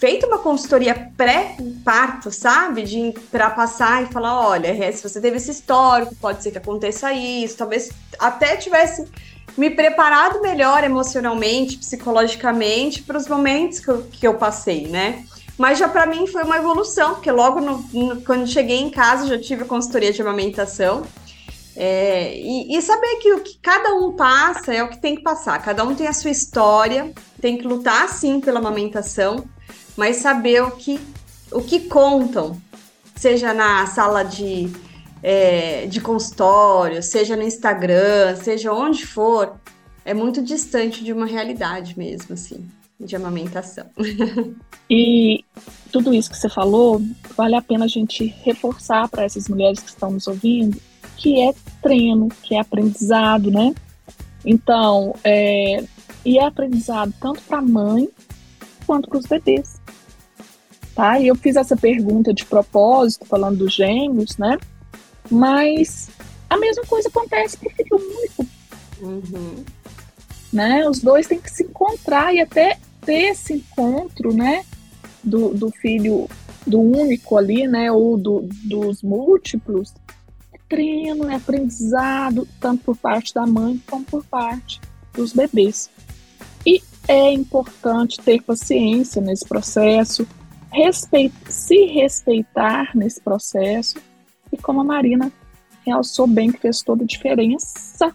feito 0.00 0.26
uma 0.26 0.38
consultoria 0.38 1.12
pré-parto, 1.14 2.32
sabe? 2.32 2.82
De 2.84 3.14
para 3.30 3.50
passar 3.50 4.02
e 4.02 4.06
falar, 4.06 4.48
olha, 4.48 4.92
se 4.92 5.06
você 5.06 5.20
teve 5.20 5.36
esse 5.36 5.50
histórico, 5.50 6.14
pode 6.14 6.42
ser 6.42 6.50
que 6.50 6.56
aconteça 6.56 7.12
isso, 7.12 7.58
talvez 7.58 7.90
até 8.18 8.56
tivesse 8.56 9.06
me 9.58 9.68
preparado 9.68 10.40
melhor 10.40 10.82
emocionalmente, 10.84 11.76
psicologicamente 11.76 13.02
para 13.02 13.18
os 13.18 13.28
momentos 13.28 13.78
que 13.78 13.88
eu, 13.88 14.02
que 14.04 14.26
eu 14.26 14.34
passei, 14.34 14.88
né? 14.88 15.22
Mas 15.58 15.78
já 15.78 15.86
para 15.86 16.06
mim 16.06 16.26
foi 16.26 16.44
uma 16.44 16.56
evolução, 16.56 17.16
porque 17.16 17.30
logo 17.30 17.60
no, 17.60 17.84
no, 17.92 18.22
quando 18.22 18.46
cheguei 18.46 18.80
em 18.80 18.88
casa 18.88 19.26
já 19.26 19.38
tive 19.38 19.64
a 19.64 19.66
consultoria 19.66 20.10
de 20.14 20.22
amamentação. 20.22 21.02
É, 21.76 22.34
e, 22.36 22.74
e, 22.74 22.82
saber 22.82 23.16
que 23.16 23.32
o 23.34 23.40
que 23.40 23.58
cada 23.62 23.94
um 23.94 24.12
passa 24.12 24.74
é 24.74 24.82
o 24.82 24.88
que 24.88 24.98
tem 24.98 25.14
que 25.14 25.22
passar. 25.22 25.62
Cada 25.62 25.84
um 25.84 25.94
tem 25.94 26.06
a 26.06 26.12
sua 26.12 26.30
história, 26.30 27.12
tem 27.40 27.58
que 27.58 27.66
lutar 27.66 28.08
sim 28.08 28.40
pela 28.40 28.58
amamentação, 28.58 29.44
mas 29.96 30.16
saber 30.16 30.62
o 30.62 30.70
que, 30.72 31.00
o 31.52 31.60
que 31.60 31.80
contam, 31.80 32.60
seja 33.16 33.52
na 33.52 33.86
sala 33.86 34.22
de 34.22 34.70
é, 35.22 35.86
de 35.86 36.00
consultório, 36.00 37.02
seja 37.02 37.36
no 37.36 37.42
Instagram, 37.42 38.36
seja 38.36 38.72
onde 38.72 39.06
for, 39.06 39.54
é 40.04 40.14
muito 40.14 40.42
distante 40.42 41.04
de 41.04 41.12
uma 41.12 41.26
realidade 41.26 41.98
mesmo, 41.98 42.34
assim, 42.34 42.66
de 42.98 43.14
amamentação. 43.16 43.86
E 44.92 45.44
tudo 45.92 46.12
isso 46.12 46.28
que 46.28 46.36
você 46.36 46.48
falou, 46.48 47.00
vale 47.36 47.54
a 47.54 47.62
pena 47.62 47.84
a 47.84 47.88
gente 47.88 48.24
reforçar 48.42 49.08
para 49.08 49.22
essas 49.22 49.48
mulheres 49.48 49.78
que 49.78 49.90
estão 49.90 50.10
nos 50.10 50.26
ouvindo, 50.26 50.80
que 51.16 51.40
é 51.40 51.54
treino, 51.80 52.28
que 52.42 52.56
é 52.56 52.60
aprendizado, 52.60 53.52
né? 53.52 53.72
Então, 54.44 55.14
é, 55.22 55.84
e 56.24 56.38
é 56.38 56.44
aprendizado 56.44 57.14
tanto 57.20 57.40
para 57.42 57.58
a 57.58 57.62
mãe 57.62 58.08
quanto 58.90 59.08
para 59.08 59.18
os 59.18 59.26
bebês. 59.26 59.80
Tá? 60.96 61.20
E 61.20 61.28
eu 61.28 61.36
fiz 61.36 61.54
essa 61.54 61.76
pergunta 61.76 62.34
de 62.34 62.44
propósito, 62.44 63.24
falando 63.24 63.58
dos 63.58 63.72
gêmeos, 63.72 64.36
né? 64.36 64.58
Mas 65.30 66.10
a 66.48 66.56
mesma 66.56 66.82
coisa 66.86 67.08
acontece 67.08 67.56
para 67.56 67.68
o 67.68 67.70
filho 67.70 68.18
único. 68.18 68.46
Uhum. 69.00 69.64
Né? 70.52 70.88
Os 70.88 70.98
dois 70.98 71.28
têm 71.28 71.40
que 71.40 71.52
se 71.52 71.62
encontrar 71.62 72.34
e 72.34 72.40
até 72.40 72.80
ter 73.02 73.30
esse 73.30 73.52
encontro, 73.52 74.34
né? 74.34 74.64
Do, 75.22 75.54
do 75.54 75.70
filho, 75.70 76.28
do 76.66 76.80
único 76.80 77.36
ali, 77.36 77.68
né? 77.68 77.92
Ou 77.92 78.18
do, 78.18 78.48
dos 78.64 79.04
múltiplos. 79.04 79.94
É 80.52 80.58
treino, 80.68 81.30
é 81.30 81.36
aprendizado, 81.36 82.48
tanto 82.58 82.82
por 82.82 82.96
parte 82.96 83.32
da 83.32 83.46
mãe 83.46 83.80
como 83.88 84.04
por 84.04 84.24
parte 84.24 84.80
dos 85.14 85.32
bebês. 85.32 85.88
E 86.66 86.82
é 87.10 87.32
importante 87.32 88.20
ter 88.20 88.40
paciência 88.40 89.20
nesse 89.20 89.44
processo, 89.44 90.24
respeit 90.70 91.34
se 91.48 91.86
respeitar 91.86 92.96
nesse 92.96 93.20
processo, 93.20 93.98
e 94.52 94.56
como 94.56 94.80
a 94.80 94.84
Marina 94.84 95.32
realçou 95.84 96.28
bem, 96.28 96.52
que 96.52 96.60
fez 96.60 96.82
toda 96.82 97.02
a 97.02 97.06
diferença 97.06 98.14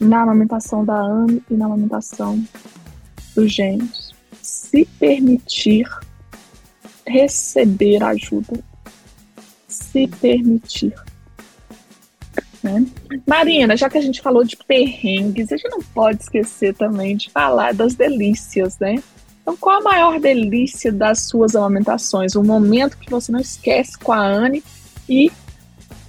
na 0.00 0.22
amamentação 0.22 0.84
da 0.84 1.00
Anne 1.00 1.40
e 1.48 1.54
na 1.54 1.66
amamentação 1.66 2.44
dos 3.36 3.52
gêmeos. 3.52 4.12
Se 4.42 4.84
permitir 4.98 5.88
receber 7.06 8.02
ajuda. 8.02 8.58
Se 9.68 10.08
permitir. 10.08 10.94
Né? 12.62 12.84
Marina, 13.26 13.76
já 13.76 13.88
que 13.88 13.96
a 13.96 14.02
gente 14.02 14.20
falou 14.20 14.44
de 14.44 14.56
perrengues, 14.56 15.50
a 15.50 15.56
gente 15.56 15.70
não 15.70 15.80
pode 15.80 16.22
esquecer 16.22 16.74
também 16.74 17.16
de 17.16 17.30
falar 17.30 17.72
das 17.72 17.94
delícias, 17.94 18.78
né? 18.78 19.02
Então, 19.40 19.56
qual 19.56 19.80
a 19.80 19.82
maior 19.82 20.20
delícia 20.20 20.92
das 20.92 21.22
suas 21.22 21.56
amamentações? 21.56 22.36
Um 22.36 22.44
momento 22.44 22.98
que 22.98 23.10
você 23.10 23.32
não 23.32 23.40
esquece 23.40 23.98
com 23.98 24.12
a 24.12 24.20
Anne 24.20 24.62
e 25.08 25.32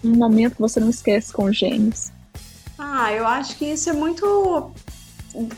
um 0.04 0.16
momento 0.16 0.56
que 0.56 0.62
você 0.62 0.80
não 0.80 0.90
esquece 0.90 1.32
com 1.32 1.46
os 1.46 1.58
gêmeos? 1.58 2.12
Ah, 2.78 3.14
eu 3.14 3.26
acho 3.26 3.58
que 3.58 3.66
isso 3.66 3.90
é 3.90 3.94
muito. 3.94 4.72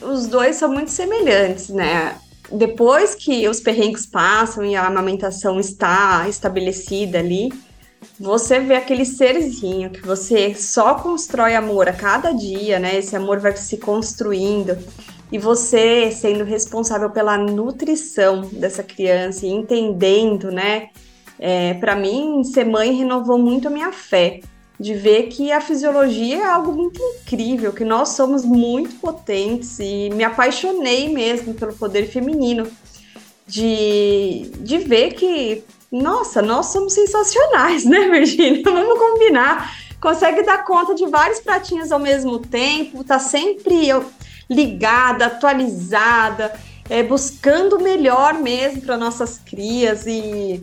Os 0.02 0.28
dois 0.28 0.58
são 0.58 0.72
muito 0.72 0.92
semelhantes, 0.92 1.70
né? 1.70 2.18
Depois 2.52 3.16
que 3.16 3.48
os 3.48 3.60
perrengues 3.60 4.06
passam 4.06 4.64
e 4.64 4.76
a 4.76 4.86
amamentação 4.86 5.60
está 5.60 6.28
estabelecida 6.30 7.18
ali, 7.18 7.52
você 8.20 8.60
vê 8.60 8.76
aquele 8.76 9.06
serzinho 9.06 9.90
que 9.90 10.02
você 10.02 10.54
só 10.54 10.96
constrói 10.96 11.56
amor 11.56 11.90
a 11.90 11.94
cada 11.94 12.32
dia, 12.32 12.80
né? 12.80 12.98
Esse 12.98 13.16
amor 13.16 13.40
vai 13.40 13.56
se 13.56 13.78
construindo 13.78 14.78
e 15.32 15.40
você 15.40 16.12
sendo 16.12 16.44
responsável 16.44 17.10
pela 17.10 17.38
nutrição 17.38 18.42
dessa 18.52 18.84
criança 18.84 19.46
e 19.46 19.50
entendendo, 19.50 20.52
né? 20.52 20.90
É, 21.40 21.74
para 21.74 21.96
mim, 21.96 22.44
ser 22.44 22.66
mãe 22.66 22.94
renovou 22.94 23.38
muito 23.40 23.68
a 23.68 23.72
minha 23.72 23.92
fé 23.92 24.42
de 24.80 24.94
ver 24.94 25.24
que 25.24 25.52
a 25.52 25.62
fisiologia 25.62 26.38
é 26.38 26.46
algo 26.46 26.72
muito 26.72 27.02
incrível, 27.02 27.74
que 27.74 27.84
nós 27.84 28.10
somos 28.10 28.44
muito 28.44 28.96
potentes 28.96 29.80
e 29.80 30.10
me 30.12 30.24
apaixonei 30.24 31.10
mesmo 31.10 31.54
pelo 31.54 31.74
poder 31.74 32.08
feminino 32.08 32.68
de, 33.48 34.52
de 34.60 34.78
ver 34.80 35.14
que 35.14 35.64
nossa, 35.94 36.42
nós 36.42 36.68
somos 36.68 36.94
sensacionais, 36.94 37.86
né, 37.86 38.10
Virginia? 38.10 38.64
Vamos 38.64 38.98
combinar. 38.98 39.78
Consegue 40.02 40.44
dar 40.44 40.66
conta 40.66 40.96
de 40.96 41.06
vários 41.06 41.40
pratinhos 41.40 41.92
ao 41.92 42.00
mesmo 42.00 42.40
tempo, 42.40 43.04
tá 43.04 43.20
sempre 43.20 43.90
ligada, 44.50 45.28
atualizada, 45.28 46.54
é, 46.90 47.02
buscando 47.02 47.78
o 47.78 47.82
melhor 47.82 48.34
mesmo 48.34 48.82
para 48.82 48.98
nossas 48.98 49.38
crias 49.38 50.06
e 50.06 50.62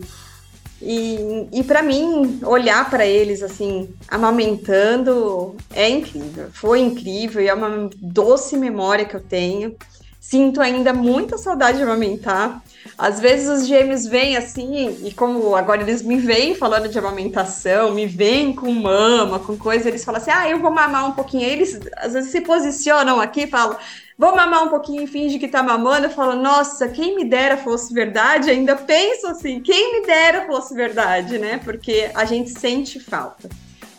e, 0.81 1.47
e 1.53 1.63
para 1.63 1.83
mim, 1.83 2.39
olhar 2.43 2.89
para 2.89 3.05
eles 3.05 3.43
assim, 3.43 3.93
amamentando, 4.07 5.55
é 5.71 5.87
incrível. 5.87 6.47
Foi 6.53 6.79
incrível 6.79 7.39
e 7.39 7.47
é 7.47 7.53
uma 7.53 7.87
doce 7.97 8.57
memória 8.57 9.05
que 9.05 9.15
eu 9.15 9.21
tenho. 9.21 9.75
Sinto 10.19 10.59
ainda 10.59 10.91
muita 10.91 11.37
saudade 11.37 11.77
de 11.77 11.83
amamentar. 11.83 12.63
Às 12.97 13.19
vezes 13.19 13.47
os 13.47 13.67
gêmeos 13.67 14.05
vêm 14.05 14.37
assim, 14.37 14.97
e 15.03 15.13
como 15.13 15.55
agora 15.55 15.81
eles 15.81 16.01
me 16.01 16.17
vêm 16.17 16.55
falando 16.55 16.87
de 16.87 16.97
amamentação, 16.97 17.93
me 17.93 18.05
vêm 18.05 18.53
com 18.53 18.71
mama, 18.71 19.39
com 19.39 19.57
coisa, 19.57 19.87
eles 19.87 20.03
falam 20.03 20.21
assim: 20.21 20.31
ah, 20.31 20.49
eu 20.49 20.59
vou 20.59 20.71
mamar 20.71 21.07
um 21.07 21.11
pouquinho. 21.11 21.43
Eles 21.43 21.79
às 21.97 22.13
vezes 22.13 22.31
se 22.31 22.41
posicionam 22.41 23.19
aqui 23.19 23.43
e 23.43 23.47
falam: 23.47 23.77
vou 24.17 24.35
mamar 24.35 24.63
um 24.63 24.69
pouquinho 24.69 25.03
e 25.03 25.07
finge 25.07 25.39
que 25.39 25.47
tá 25.47 25.63
mamando. 25.63 26.07
Eu 26.07 26.11
falo: 26.11 26.35
nossa, 26.35 26.87
quem 26.89 27.15
me 27.15 27.25
dera 27.25 27.57
fosse 27.57 27.93
verdade. 27.93 28.49
Ainda 28.49 28.75
penso 28.75 29.27
assim: 29.27 29.61
quem 29.61 29.99
me 29.99 30.05
dera 30.05 30.45
fosse 30.45 30.73
verdade, 30.73 31.37
né? 31.37 31.59
Porque 31.63 32.09
a 32.13 32.25
gente 32.25 32.49
sente 32.51 32.99
falta. 32.99 33.49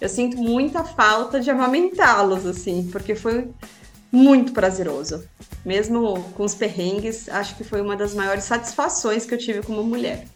Eu 0.01 0.09
sinto 0.09 0.37
muita 0.37 0.83
falta 0.83 1.39
de 1.39 1.49
amamentá-los, 1.49 2.45
assim, 2.45 2.89
porque 2.91 3.15
foi 3.15 3.49
muito 4.13 4.53
prazeroso 4.53 5.25
mesmo 5.65 6.23
com 6.35 6.45
os 6.45 6.55
perrengues, 6.55 7.29
acho 7.29 7.57
que 7.57 7.65
foi 7.65 7.81
uma 7.81 7.97
das 7.97 8.15
maiores 8.15 8.45
satisfações 8.45 9.25
que 9.25 9.35
eu 9.35 9.39
tive 9.39 9.63
como 9.63 9.83
mulher. 9.83 10.27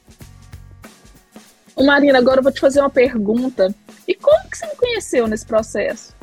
Ô 1.75 1.85
Marina, 1.85 2.19
agora 2.19 2.39
eu 2.39 2.43
vou 2.43 2.53
te 2.53 2.61
fazer 2.61 2.81
uma 2.81 2.91
pergunta. 2.91 3.75
E 4.07 4.15
como 4.15 4.49
que 4.49 4.57
você 4.57 4.67
me 4.67 4.77
conheceu 4.77 5.27
nesse 5.27 5.45
processo? 5.45 6.15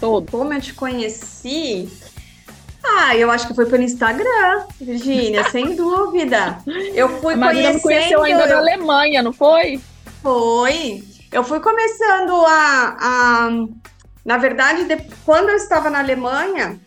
Todo. 0.00 0.30
Como 0.30 0.52
eu 0.52 0.60
te 0.60 0.72
conheci? 0.72 1.90
Ah, 2.82 3.16
eu 3.16 3.30
acho 3.30 3.48
que 3.48 3.54
foi 3.54 3.66
pelo 3.66 3.82
Instagram, 3.82 4.66
Virgínia, 4.80 5.44
sem 5.50 5.74
dúvida. 5.74 6.58
Eu 6.94 7.20
fui 7.20 7.34
Marina 7.34 7.70
conhecendo... 7.70 7.74
me 7.74 7.82
conheceu 7.82 8.22
ainda 8.22 8.46
na 8.46 8.58
Alemanha, 8.58 9.22
não 9.22 9.32
foi? 9.32 9.80
Foi. 10.22 11.02
Eu 11.32 11.42
fui 11.42 11.58
começando 11.58 12.32
a... 12.46 12.96
a... 13.00 13.50
Na 14.26 14.36
verdade, 14.36 14.84
de... 14.84 14.96
quando 15.24 15.50
eu 15.50 15.56
estava 15.56 15.88
na 15.88 16.00
Alemanha, 16.00 16.80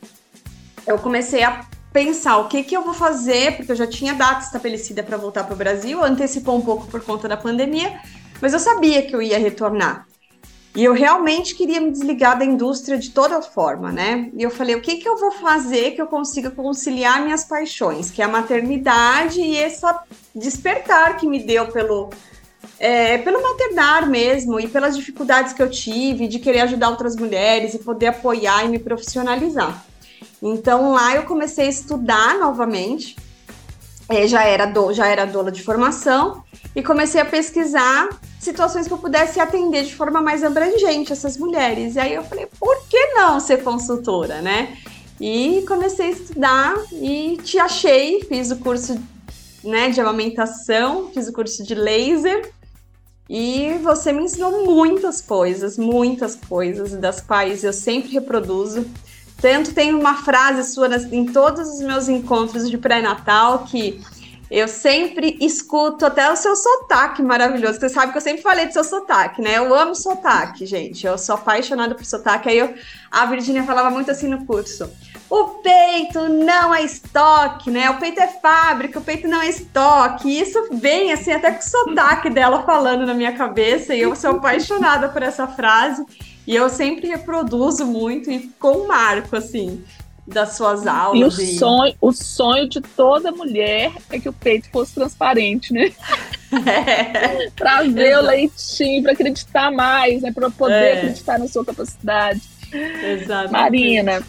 eu 0.86 1.00
comecei 1.00 1.42
a 1.42 1.66
pensar 1.94 2.38
o 2.38 2.50
que, 2.50 2.64
que 2.64 2.76
eu 2.76 2.84
vou 2.84 2.94
fazer, 2.94 3.56
porque 3.56 3.72
eu 3.72 3.78
já 3.78 3.88
tinha 3.88 4.14
data 4.14 4.44
estabelecida 4.44 5.02
para 5.02 5.16
voltar 5.16 5.46
para 5.46 5.54
o 5.54 5.58
Brasil, 5.58 6.04
antecipou 6.04 6.58
um 6.58 6.62
pouco 6.62 6.86
por 6.88 7.02
conta 7.02 7.30
da 7.30 7.38
pandemia, 7.38 7.98
mas 8.42 8.52
eu 8.52 8.60
sabia 8.60 9.04
que 9.04 9.16
eu 9.16 9.22
ia 9.22 9.40
retornar. 9.40 10.06
E 10.76 10.84
eu 10.84 10.94
realmente 10.94 11.56
queria 11.56 11.80
me 11.80 11.92
desligar 11.92 12.38
da 12.38 12.44
indústria 12.44 12.98
de 12.98 13.10
toda 13.12 13.42
forma, 13.42 13.90
né? 13.90 14.30
E 14.36 14.44
eu 14.44 14.52
falei, 14.52 14.76
o 14.76 14.82
que, 14.82 14.98
que 14.98 15.08
eu 15.08 15.18
vou 15.18 15.32
fazer 15.32 15.92
que 15.92 16.02
eu 16.02 16.08
consiga 16.08 16.52
conciliar 16.52 17.24
minhas 17.24 17.46
paixões, 17.46 18.12
que 18.12 18.22
é 18.22 18.26
a 18.26 18.28
maternidade 18.28 19.40
e 19.40 19.58
essa 19.58 20.04
despertar 20.36 21.16
que 21.16 21.26
me 21.26 21.42
deu 21.42 21.68
pelo, 21.70 22.10
é, 22.80 23.18
pelo 23.18 23.42
maternar 23.44 24.10
mesmo 24.10 24.60
e 24.60 24.68
pelas 24.68 24.96
dificuldades 24.96 25.52
que 25.52 25.62
eu 25.62 25.70
tive 25.70 26.28
de 26.28 26.40
querer 26.40 26.62
ajudar 26.62 26.90
outras 26.90 27.16
mulheres 27.16 27.74
e 27.74 27.80
poder 27.80 28.08
apoiar 28.08 28.66
e 28.66 28.70
me 28.70 28.80
profissionalizar. 28.80 29.86
Então 30.42 30.94
lá 30.94 31.16
eu 31.16 31.24
comecei 31.24 31.66
a 31.66 31.70
estudar 31.70 32.40
novamente, 32.40 33.18
é, 34.08 34.26
já 34.26 34.44
era 34.44 34.66
do, 34.66 34.94
já 34.94 35.08
era 35.08 35.26
doula 35.26 35.52
de 35.52 35.62
formação 35.62 36.42
e 36.74 36.82
comecei 36.82 37.20
a 37.20 37.26
pesquisar 37.26 38.10
situações 38.40 38.88
que 38.88 38.94
eu 38.94 38.98
pudesse 38.98 39.40
atender 39.40 39.84
de 39.84 39.94
forma 39.94 40.22
mais 40.22 40.44
abrangente 40.44 41.12
essas 41.12 41.38
mulheres. 41.38 41.96
E 41.96 42.00
aí 42.00 42.14
eu 42.14 42.24
falei, 42.24 42.48
por 42.58 42.88
que 42.88 43.14
não 43.14 43.40
ser 43.42 43.62
consultora, 43.62 44.42
né? 44.42 44.78
E 45.20 45.66
comecei 45.68 46.08
a 46.08 46.12
estudar 46.12 46.76
e 46.94 47.38
te 47.44 47.60
achei, 47.60 48.24
fiz 48.24 48.52
o 48.52 48.56
curso 48.56 48.98
né, 49.62 49.90
de 49.90 50.00
amamentação, 50.00 51.12
fiz 51.14 51.28
o 51.28 51.34
curso 51.34 51.62
de 51.62 51.76
laser 51.76 52.50
e 53.30 53.78
você 53.84 54.12
me 54.12 54.24
ensinou 54.24 54.66
muitas 54.66 55.22
coisas, 55.22 55.78
muitas 55.78 56.36
coisas, 56.36 56.94
das 56.94 57.22
quais 57.22 57.64
eu 57.64 57.72
sempre 57.72 58.12
reproduzo. 58.12 58.88
Tanto 59.40 59.74
tem 59.74 59.94
uma 59.94 60.16
frase 60.16 60.74
sua 60.74 60.90
em 61.12 61.28
todos 61.28 61.70
os 61.70 61.80
meus 61.82 62.10
encontros 62.10 62.70
de 62.70 62.78
pré-natal 62.78 63.66
que 63.66 64.02
eu 64.50 64.68
sempre 64.68 65.38
escuto 65.40 66.08
até 66.08 66.30
o 66.32 66.36
seu 66.36 66.56
sotaque 66.56 67.22
maravilhoso. 67.22 67.80
Você 67.80 67.88
sabe 67.88 68.12
que 68.12 68.18
eu 68.18 68.22
sempre 68.22 68.42
falei 68.42 68.66
do 68.66 68.74
seu 68.74 68.84
sotaque, 68.84 69.42
né? 69.42 69.60
Eu 69.60 69.74
amo 69.76 69.94
sotaque, 69.94 70.66
gente. 70.66 71.06
Eu 71.06 71.18
sou 71.20 71.36
apaixonada 71.36 71.94
por 71.94 72.04
sotaque. 72.04 72.50
Aí 72.50 72.58
eu, 72.58 72.74
a 73.12 73.28
Virginia 73.28 73.64
falava 73.64 73.92
muito 73.92 74.10
assim 74.10 74.28
no 74.28 74.44
curso. 74.46 74.90
O 75.30 75.46
peito 75.62 76.28
não 76.28 76.74
é 76.74 76.82
estoque, 76.82 77.70
né? 77.70 77.90
O 77.92 78.00
peito 78.00 78.20
é 78.20 78.28
fábrica, 78.28 78.98
o 78.98 79.04
peito 79.04 79.28
não 79.28 79.42
é 79.42 79.48
estoque. 79.48 80.28
E 80.28 80.42
isso 80.42 80.70
vem 80.72 81.12
assim 81.12 81.32
até 81.32 81.52
com 81.52 81.60
o 81.60 81.64
sotaque 81.64 82.32
dela 82.32 82.64
falando 82.64 83.06
na 83.06 83.14
minha 83.14 83.34
cabeça. 83.34 83.94
E 83.94 84.02
eu 84.02 84.16
sou 84.16 84.32
apaixonada 84.32 85.08
por 85.10 85.22
essa 85.22 85.48
frase. 85.48 86.04
E 86.48 86.56
eu 86.56 86.68
sempre 86.68 87.08
reproduzo 87.08 87.86
muito 87.86 88.32
e 88.32 88.48
com 88.60 88.88
marco, 88.88 89.36
assim, 89.36 89.84
das 90.26 90.58
suas 90.58 90.88
aulas. 90.88 91.38
E 91.38 91.42
o, 91.42 91.44
e... 91.44 91.58
Sonho, 91.60 91.96
o 92.02 92.12
sonho 92.12 92.68
de 92.68 92.82
toda 92.82 93.32
mulher 93.32 93.92
é 94.10 94.20
que 94.20 94.28
o 94.28 94.34
peito 94.34 94.68
fosse 94.72 94.96
transparente, 94.96 95.72
né? 95.72 95.92
É. 96.52 97.52
para 97.52 97.84
ver 97.84 98.08
Exato. 98.08 98.24
o 98.24 98.28
leitinho, 98.28 99.04
para 99.04 99.12
acreditar 99.12 99.72
mais, 99.72 100.24
né? 100.24 100.32
Para 100.32 100.50
poder 100.50 100.74
é. 100.74 100.94
acreditar 100.94 101.38
na 101.38 101.48
sua 101.48 101.64
capacidade. 101.64 102.42
Exato. 102.74 103.52
Marina, 103.52 104.24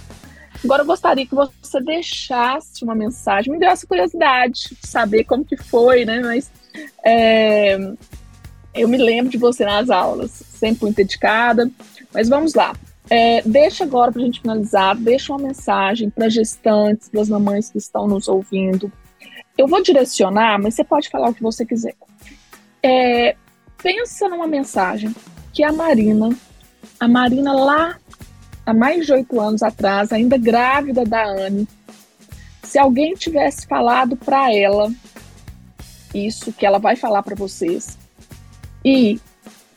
agora 0.64 0.82
eu 0.82 0.86
gostaria 0.86 1.26
que 1.26 1.34
você 1.34 1.80
deixasse 1.80 2.84
uma 2.84 2.94
mensagem, 2.94 3.52
me 3.52 3.58
deu 3.58 3.70
essa 3.70 3.86
curiosidade 3.86 4.76
de 4.80 4.88
saber 4.88 5.24
como 5.24 5.44
que 5.44 5.56
foi, 5.56 6.04
né? 6.04 6.20
Mas 6.20 6.50
é, 7.04 7.78
Eu 8.74 8.88
me 8.88 8.96
lembro 8.96 9.30
de 9.30 9.38
você 9.38 9.64
nas 9.64 9.90
aulas, 9.90 10.30
sempre 10.30 10.84
muito 10.84 10.96
dedicada. 10.96 11.70
Mas 12.12 12.28
vamos 12.28 12.54
lá. 12.54 12.74
É, 13.08 13.42
deixa 13.42 13.82
agora 13.84 14.12
para 14.12 14.22
a 14.22 14.24
gente 14.24 14.40
finalizar, 14.40 14.96
deixa 14.96 15.32
uma 15.32 15.42
mensagem 15.48 16.10
para 16.10 16.28
gestantes, 16.28 17.08
para 17.08 17.20
as 17.20 17.28
mamães 17.28 17.70
que 17.70 17.78
estão 17.78 18.06
nos 18.06 18.28
ouvindo. 18.28 18.92
Eu 19.58 19.66
vou 19.66 19.82
direcionar, 19.82 20.60
mas 20.60 20.74
você 20.74 20.84
pode 20.84 21.08
falar 21.08 21.30
o 21.30 21.34
que 21.34 21.42
você 21.42 21.66
quiser. 21.66 21.94
É, 22.82 23.34
pensa 23.82 24.28
numa 24.28 24.46
mensagem 24.46 25.14
que 25.52 25.64
a 25.64 25.72
Marina, 25.72 26.30
a 26.98 27.08
Marina 27.08 27.52
lá 27.52 27.98
há 28.70 28.74
mais 28.74 29.06
de 29.06 29.12
oito 29.12 29.40
anos 29.40 29.62
atrás, 29.62 30.12
ainda 30.12 30.38
grávida 30.38 31.04
da 31.04 31.24
Anne, 31.26 31.68
se 32.62 32.78
alguém 32.78 33.14
tivesse 33.14 33.66
falado 33.66 34.16
para 34.16 34.54
ela 34.54 34.92
isso 36.14 36.52
que 36.52 36.64
ela 36.64 36.78
vai 36.78 36.96
falar 36.96 37.22
para 37.22 37.34
vocês 37.34 37.98
e 38.84 39.20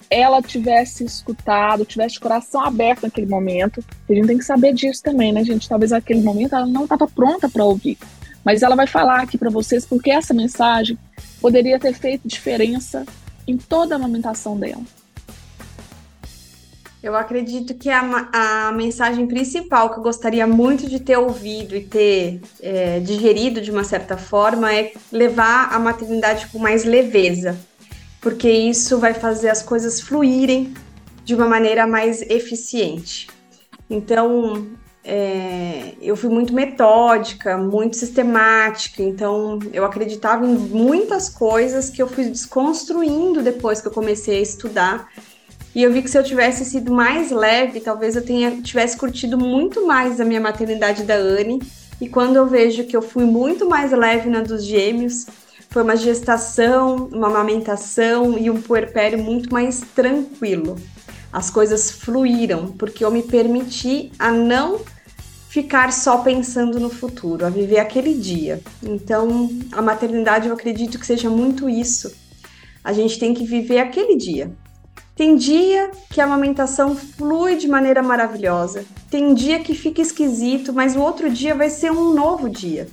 ela 0.10 0.42
tivesse 0.42 1.04
escutado, 1.04 1.86
tivesse 1.86 2.20
coração 2.20 2.64
aberto 2.64 3.04
naquele 3.04 3.26
momento, 3.28 3.84
a 4.08 4.14
gente 4.14 4.28
tem 4.28 4.38
que 4.38 4.46
saber 4.46 4.74
disso 4.74 5.02
também, 5.02 5.34
né, 5.34 5.44
gente? 5.44 5.68
Talvez 5.68 5.92
naquele 5.92 6.22
momento 6.22 6.56
ela 6.56 6.68
não 6.68 6.84
estava 6.84 7.08
pronta 7.08 7.50
para 7.50 7.64
ouvir, 7.64 7.98
mas 8.46 8.62
ela 8.62 8.76
vai 8.76 8.86
falar 8.86 9.22
aqui 9.22 9.38
para 9.38 9.50
vocês 9.50 9.86
porque 9.86 10.12
essa 10.12 10.34
mensagem 10.34 10.98
poderia 11.42 11.80
ter 11.80 11.94
feito 11.94 12.28
diferença 12.28 13.06
em 13.48 13.58
toda 13.58 13.96
a 13.96 13.98
amamentação 13.98 14.58
dela. 14.58 14.84
Eu 17.04 17.18
acredito 17.18 17.74
que 17.74 17.90
a, 17.90 18.30
a 18.32 18.72
mensagem 18.72 19.28
principal 19.28 19.90
que 19.90 20.00
eu 20.00 20.04
gostaria 20.04 20.48
muito 20.48 20.90
de 20.90 21.02
ter 21.02 21.18
ouvido 21.18 21.76
e 21.76 21.84
ter 21.84 22.40
é, 22.62 23.02
digerido 23.02 23.60
de 23.60 23.70
uma 23.70 23.84
certa 23.84 24.16
forma 24.16 24.74
é 24.74 24.94
levar 25.12 25.74
a 25.74 25.78
maternidade 25.78 26.48
com 26.48 26.60
mais 26.60 26.86
leveza, 26.86 27.60
porque 28.22 28.50
isso 28.50 29.00
vai 29.00 29.14
fazer 29.14 29.50
as 29.50 29.62
coisas 29.62 30.00
fluírem 30.00 30.74
de 31.26 31.36
uma 31.36 31.46
maneira 31.46 31.86
mais 31.86 32.22
eficiente. 32.22 33.28
Então, 33.90 34.66
é, 35.04 35.96
eu 36.02 36.16
fui 36.16 36.30
muito 36.30 36.54
metódica, 36.54 37.58
muito 37.58 37.98
sistemática, 37.98 39.04
então 39.04 39.60
eu 39.74 39.84
acreditava 39.84 40.46
em 40.46 40.56
muitas 40.56 41.28
coisas 41.28 41.90
que 41.90 42.02
eu 42.02 42.08
fui 42.08 42.24
desconstruindo 42.30 43.44
depois 43.44 43.82
que 43.82 43.90
eu 43.90 43.92
comecei 43.92 44.38
a 44.38 44.42
estudar 44.42 45.10
e 45.76 45.82
eu 45.82 45.92
vi 45.92 46.04
que 46.04 46.10
se 46.10 46.18
eu 46.18 46.24
tivesse 46.24 46.64
sido 46.66 46.94
mais 46.94 47.32
leve, 47.32 47.80
talvez 47.80 48.16
eu 48.16 48.24
tenha, 48.24 48.62
tivesse 48.62 48.96
curtido 48.96 49.38
muito 49.38 49.88
mais 49.88 50.20
a 50.20 50.26
minha 50.26 50.40
maternidade 50.40 51.04
da 51.04 51.16
Anne. 51.16 51.60
E 52.00 52.08
quando 52.08 52.36
eu 52.36 52.46
vejo 52.46 52.84
que 52.84 52.96
eu 52.96 53.02
fui 53.02 53.26
muito 53.26 53.68
mais 53.68 53.92
leve 53.92 54.30
na 54.30 54.42
dos 54.42 54.64
gêmeos, 54.64 55.26
foi 55.70 55.82
uma 55.82 55.96
gestação, 55.96 57.10
uma 57.12 57.28
amamentação 57.28 58.38
e 58.38 58.52
um 58.52 58.62
puerpério 58.62 59.18
muito 59.18 59.52
mais 59.52 59.82
tranquilo. 59.96 60.76
As 61.32 61.50
coisas 61.50 61.90
fluíram, 61.90 62.68
porque 62.74 63.04
eu 63.04 63.10
me 63.10 63.24
permiti 63.24 64.12
a 64.20 64.32
não 64.32 64.82
ficar 65.50 65.92
só 65.92 66.20
pensando 66.20 66.80
no 66.80 66.92
futuro, 66.92 67.46
a 67.46 67.50
viver 67.50 67.80
aquele 67.80 68.14
dia. 68.14 68.62
Então, 68.84 69.50
a 69.72 69.82
maternidade 69.82 70.48
eu 70.48 70.54
acredito 70.54 71.00
que 71.00 71.06
seja 71.06 71.32
muito 71.32 71.68
isso. 71.68 72.12
A 72.84 72.94
gente 72.94 73.18
tem 73.18 73.34
que 73.34 73.44
viver 73.44 73.80
aquele 73.80 74.16
dia. 74.16 74.52
Tem 75.16 75.36
dia 75.36 75.92
que 76.10 76.20
a 76.20 76.24
amamentação 76.24 76.96
flui 76.96 77.56
de 77.56 77.68
maneira 77.68 78.02
maravilhosa. 78.02 78.84
Tem 79.12 79.34
dia 79.36 79.60
que 79.60 79.76
fica 79.76 80.02
esquisito, 80.02 80.74
mas 80.74 80.96
o 80.96 81.02
outro 81.02 81.30
dia 81.30 81.54
vai 81.54 81.70
ser 81.70 81.92
um 81.92 82.14
novo 82.14 82.50
dia. 82.50 82.88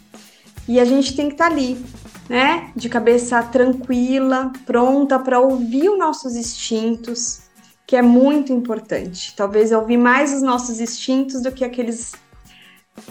E 0.69 0.79
a 0.79 0.85
gente 0.85 1.17
tem 1.17 1.29
que 1.29 1.35
estar 1.35 1.49
tá 1.49 1.51
ali, 1.51 1.83
né? 2.29 2.71
De 2.77 2.91
cabeça 2.91 3.43
tranquila, 3.43 4.53
pronta 4.67 5.19
para 5.19 5.41
ouvir 5.41 5.89
os 5.89 5.99
nossos 5.99 6.37
instintos, 6.37 7.41
que 7.87 7.97
é 7.97 8.03
muito 8.03 8.53
importante. 8.53 9.35
Talvez 9.35 9.73
ouvir 9.73 9.97
mais 9.97 10.35
os 10.35 10.43
nossos 10.43 10.79
instintos 10.79 11.41
do 11.41 11.51
que 11.51 11.65
aqueles 11.65 12.13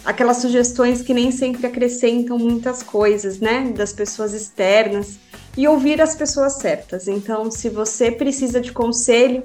aquelas 0.05 0.37
sugestões 0.37 1.01
que 1.01 1.15
nem 1.15 1.31
sempre 1.31 1.65
acrescentam 1.65 2.37
muitas 2.37 2.83
coisas, 2.83 3.39
né? 3.39 3.73
Das 3.75 3.91
pessoas 3.91 4.33
externas 4.33 5.17
e 5.59 5.67
ouvir 5.67 6.01
as 6.01 6.15
pessoas 6.15 6.53
certas. 6.53 7.05
Então, 7.09 7.51
se 7.51 7.67
você 7.67 8.09
precisa 8.09 8.61
de 8.61 8.71
conselho, 8.71 9.43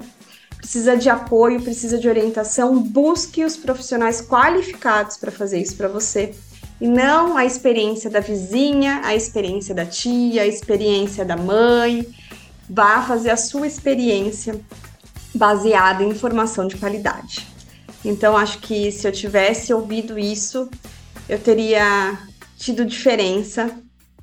precisa 0.55 0.95
de 0.95 1.09
apoio, 1.09 1.61
precisa 1.61 1.97
de 1.97 2.07
orientação, 2.07 2.81
busque 2.81 3.43
os 3.43 3.57
profissionais 3.57 4.21
qualificados 4.21 5.17
para 5.17 5.29
fazer 5.29 5.59
isso 5.59 5.75
para 5.75 5.89
você. 5.89 6.33
E 6.79 6.87
não 6.87 7.35
a 7.35 7.43
experiência 7.43 8.09
da 8.09 8.21
vizinha, 8.21 9.01
a 9.03 9.13
experiência 9.13 9.75
da 9.75 9.85
tia, 9.85 10.43
a 10.43 10.47
experiência 10.47 11.25
da 11.25 11.35
mãe. 11.35 12.07
Vá 12.69 13.01
fazer 13.01 13.31
a 13.31 13.37
sua 13.37 13.67
experiência 13.67 14.57
baseada 15.33 16.01
em 16.01 16.11
informação 16.11 16.65
de 16.65 16.77
qualidade. 16.77 17.45
Então, 18.05 18.37
acho 18.37 18.59
que 18.59 18.89
se 18.89 19.05
eu 19.05 19.11
tivesse 19.11 19.73
ouvido 19.73 20.17
isso, 20.17 20.69
eu 21.27 21.39
teria 21.39 22.17
tido 22.55 22.85
diferença 22.85 23.69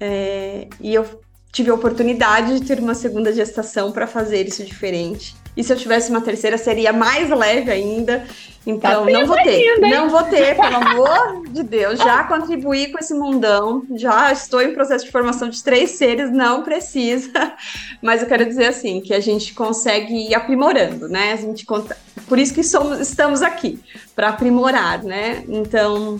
é, 0.00 0.68
e 0.80 0.94
eu 0.94 1.04
tive 1.52 1.70
a 1.70 1.74
oportunidade 1.74 2.58
de 2.58 2.66
ter 2.66 2.78
uma 2.78 2.94
segunda 2.94 3.32
gestação 3.32 3.92
para 3.92 4.06
fazer 4.06 4.48
isso 4.48 4.64
diferente. 4.64 5.36
E 5.54 5.62
se 5.62 5.70
eu 5.70 5.76
tivesse 5.76 6.10
uma 6.10 6.22
terceira, 6.22 6.56
seria 6.56 6.94
mais 6.94 7.28
leve 7.28 7.70
ainda. 7.70 8.24
Então, 8.66 9.04
tá 9.04 9.10
não 9.10 9.26
vou 9.26 9.36
ter. 9.36 9.50
Ainda, 9.50 9.88
não 9.88 10.08
vou 10.08 10.22
ter, 10.22 10.56
pelo 10.56 10.76
amor 10.76 11.46
de 11.50 11.62
Deus. 11.62 11.98
Já 11.98 12.24
contribuí 12.24 12.90
com 12.90 12.98
esse 12.98 13.12
mundão. 13.12 13.84
Já 13.96 14.32
estou 14.32 14.62
em 14.62 14.72
processo 14.72 15.04
de 15.04 15.10
formação 15.10 15.50
de 15.50 15.62
três 15.62 15.90
seres, 15.90 16.32
não 16.32 16.62
precisa. 16.62 17.52
Mas 18.00 18.22
eu 18.22 18.28
quero 18.28 18.46
dizer 18.46 18.66
assim, 18.66 19.02
que 19.02 19.12
a 19.12 19.20
gente 19.20 19.52
consegue 19.52 20.30
ir 20.30 20.34
aprimorando, 20.34 21.06
né? 21.06 21.32
A 21.34 21.36
gente 21.36 21.66
conta... 21.66 21.98
Por 22.26 22.38
isso 22.38 22.54
que 22.54 22.62
somos, 22.62 22.98
estamos 22.98 23.42
aqui, 23.42 23.78
para 24.16 24.30
aprimorar, 24.30 25.02
né? 25.02 25.44
Então, 25.48 26.18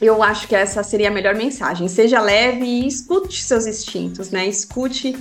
eu 0.00 0.22
acho 0.22 0.46
que 0.46 0.54
essa 0.54 0.82
seria 0.82 1.08
a 1.08 1.12
melhor 1.12 1.34
mensagem. 1.34 1.88
Seja 1.88 2.20
leve 2.20 2.64
e 2.64 2.86
escute 2.86 3.42
seus 3.42 3.66
instintos, 3.66 4.30
né? 4.30 4.46
Escute 4.46 5.16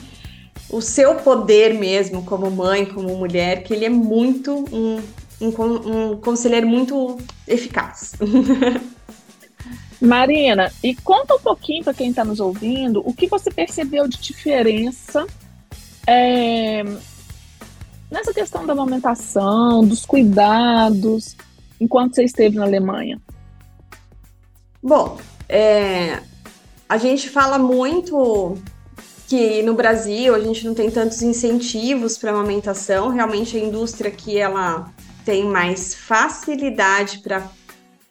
o 0.69 0.81
seu 0.81 1.15
poder 1.15 1.73
mesmo 1.73 2.23
como 2.23 2.51
mãe, 2.51 2.85
como 2.85 3.15
mulher, 3.17 3.63
que 3.63 3.73
ele 3.73 3.85
é 3.85 3.89
muito 3.89 4.65
um, 4.71 5.01
um, 5.41 6.11
um 6.11 6.17
conselheiro 6.17 6.67
muito 6.67 7.17
eficaz. 7.47 8.13
Marina, 9.99 10.71
e 10.83 10.93
conta 10.95 11.35
um 11.35 11.39
pouquinho 11.39 11.83
para 11.83 11.93
quem 11.93 12.11
está 12.11 12.23
nos 12.23 12.39
ouvindo 12.39 13.01
o 13.03 13.13
que 13.13 13.25
você 13.25 13.49
percebeu 13.49 14.07
de 14.07 14.19
diferença 14.19 15.25
é, 16.05 16.83
nessa 18.11 18.31
questão 18.31 18.65
da 18.65 18.73
amamentação, 18.73 19.83
dos 19.83 20.05
cuidados, 20.05 21.35
enquanto 21.81 22.15
você 22.15 22.23
esteve 22.23 22.57
na 22.57 22.63
Alemanha. 22.65 23.19
Bom, 24.81 25.17
é, 25.49 26.21
a 26.87 26.97
gente 26.97 27.29
fala 27.29 27.57
muito 27.57 28.57
que 29.27 29.61
no 29.63 29.73
Brasil 29.73 30.33
a 30.33 30.39
gente 30.39 30.65
não 30.65 30.73
tem 30.73 30.89
tantos 30.89 31.21
incentivos 31.21 32.17
para 32.17 32.31
amamentação. 32.31 33.09
Realmente 33.09 33.57
a 33.57 33.59
indústria 33.59 34.09
aqui 34.09 34.37
ela 34.37 34.91
tem 35.25 35.43
mais 35.45 35.93
facilidade 35.93 37.19
para 37.19 37.49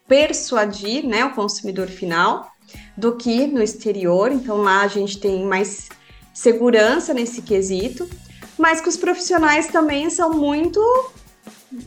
persuadir 0.07 1.07
né, 1.07 1.25
o 1.25 1.35
consumidor 1.35 1.89
final 1.89 2.51
do 2.97 3.17
que 3.17 3.47
no 3.47 3.63
exterior. 3.63 4.31
Então 4.31 4.59
lá 4.59 4.83
a 4.83 4.89
gente 4.89 5.19
tem 5.19 5.45
mais 5.45 5.89
segurança 6.35 7.15
nesse 7.15 7.41
quesito, 7.43 8.09
mas 8.59 8.81
que 8.81 8.89
os 8.89 8.97
profissionais 8.97 9.69
também 9.69 10.11
são 10.11 10.35
muito, 10.35 10.81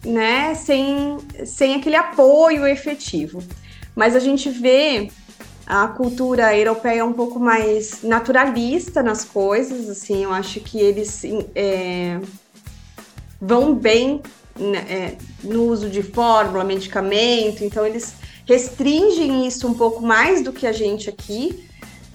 né, 0.03 0.55
sem, 0.55 1.17
sem 1.45 1.75
aquele 1.75 1.97
apoio 1.97 2.65
efetivo 2.65 3.43
mas 3.99 4.15
a 4.15 4.19
gente 4.19 4.49
vê 4.49 5.11
a 5.67 5.85
cultura 5.89 6.55
europeia 6.55 7.03
um 7.03 7.11
pouco 7.11 7.37
mais 7.37 8.01
naturalista 8.01 9.03
nas 9.03 9.25
coisas, 9.25 9.89
assim, 9.89 10.23
eu 10.23 10.31
acho 10.31 10.61
que 10.61 10.79
eles 10.79 11.21
é, 11.53 12.17
vão 13.41 13.75
bem 13.75 14.21
né, 14.57 14.85
é, 14.89 15.15
no 15.43 15.65
uso 15.65 15.89
de 15.89 16.01
fórmula, 16.01 16.63
medicamento, 16.63 17.61
então 17.61 17.85
eles 17.85 18.13
restringem 18.45 19.45
isso 19.45 19.67
um 19.67 19.73
pouco 19.73 20.01
mais 20.01 20.41
do 20.41 20.53
que 20.53 20.65
a 20.65 20.71
gente 20.71 21.09
aqui. 21.09 21.67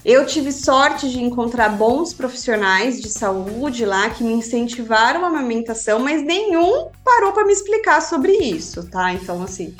Eu 0.03 0.25
tive 0.25 0.51
sorte 0.51 1.07
de 1.07 1.23
encontrar 1.23 1.69
bons 1.69 2.15
profissionais 2.15 2.99
de 2.99 3.09
saúde 3.09 3.85
lá 3.85 4.09
que 4.09 4.23
me 4.23 4.33
incentivaram 4.33 5.23
a 5.23 5.27
amamentação, 5.27 5.99
mas 5.99 6.23
nenhum 6.23 6.87
parou 7.03 7.31
para 7.31 7.45
me 7.45 7.53
explicar 7.53 8.01
sobre 8.01 8.33
isso, 8.33 8.89
tá? 8.89 9.13
Então, 9.13 9.43
assim, 9.43 9.75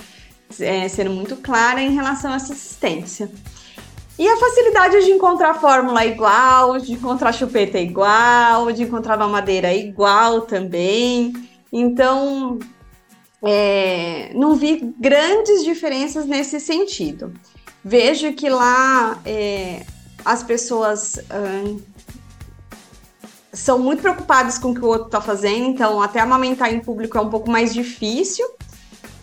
é, 0.59 0.87
sendo 0.87 1.11
muito 1.11 1.35
clara 1.37 1.81
em 1.81 1.93
relação 1.93 2.31
a 2.31 2.35
essa 2.35 2.53
assistência. 2.53 3.29
E 4.17 4.27
a 4.27 4.37
facilidade 4.37 5.03
de 5.03 5.11
encontrar 5.11 5.55
fórmula 5.55 6.05
igual, 6.05 6.77
de 6.77 6.93
encontrar 6.93 7.33
chupeta 7.33 7.77
igual, 7.77 8.71
de 8.71 8.83
encontrar 8.83 9.17
mamadeira 9.17 9.73
igual 9.73 10.41
também. 10.41 11.33
Então, 11.71 12.59
é, 13.43 14.31
não 14.33 14.55
vi 14.55 14.93
grandes 14.97 15.65
diferenças 15.65 16.25
nesse 16.25 16.61
sentido. 16.61 17.33
Vejo 17.83 18.31
que 18.33 18.47
lá 18.49 19.19
é, 19.25 19.85
as 20.23 20.41
pessoas 20.41 21.19
são 23.55 23.79
muito 23.79 24.01
preocupadas 24.01 24.57
com 24.57 24.71
o 24.71 24.73
que 24.73 24.81
o 24.81 24.87
outro 24.87 25.05
está 25.05 25.21
fazendo, 25.21 25.67
então 25.67 26.01
até 26.01 26.19
amamentar 26.19 26.73
em 26.73 26.79
público 26.79 27.17
é 27.17 27.21
um 27.21 27.29
pouco 27.29 27.49
mais 27.49 27.73
difícil. 27.73 28.45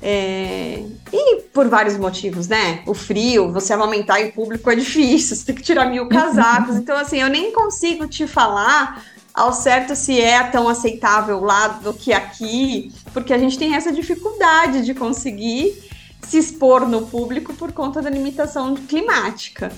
É... 0.03 0.83
E 1.13 1.43
por 1.55 1.69
vários 1.69 1.97
motivos, 1.97 2.49
né? 2.49 2.83
O 2.87 2.93
frio, 2.93 3.53
você 3.53 3.73
amamentar 3.73 4.21
em 4.21 4.33
público 4.33 4.69
é 4.69 4.75
difícil, 4.75 5.37
você 5.37 5.47
tem 5.47 5.55
que 5.55 5.63
tirar 5.63 5.87
mil 5.87 6.09
casacos. 6.09 6.77
Então, 6.77 6.97
assim, 6.97 7.21
eu 7.21 7.29
nem 7.29 7.53
consigo 7.53 8.09
te 8.09 8.27
falar 8.27 9.05
ao 9.33 9.53
certo 9.53 9.95
se 9.95 10.21
é 10.21 10.43
tão 10.43 10.69
aceitável 10.69 11.41
lá 11.41 11.69
do 11.69 11.95
que 11.95 12.13
aqui, 12.13 12.93
porque 13.15 13.33
a 13.33 13.39
gente 13.39 13.59
tem 13.59 13.75
essa 13.75 13.93
dificuldade 13.93 14.85
de 14.85 14.93
conseguir 14.93 15.91
se 16.23 16.37
expor 16.37 16.87
no 16.87 17.07
público 17.07 17.55
por 17.55 17.73
conta 17.73 18.03
da 18.03 18.11
limitação 18.11 18.75
climática. 18.75 19.73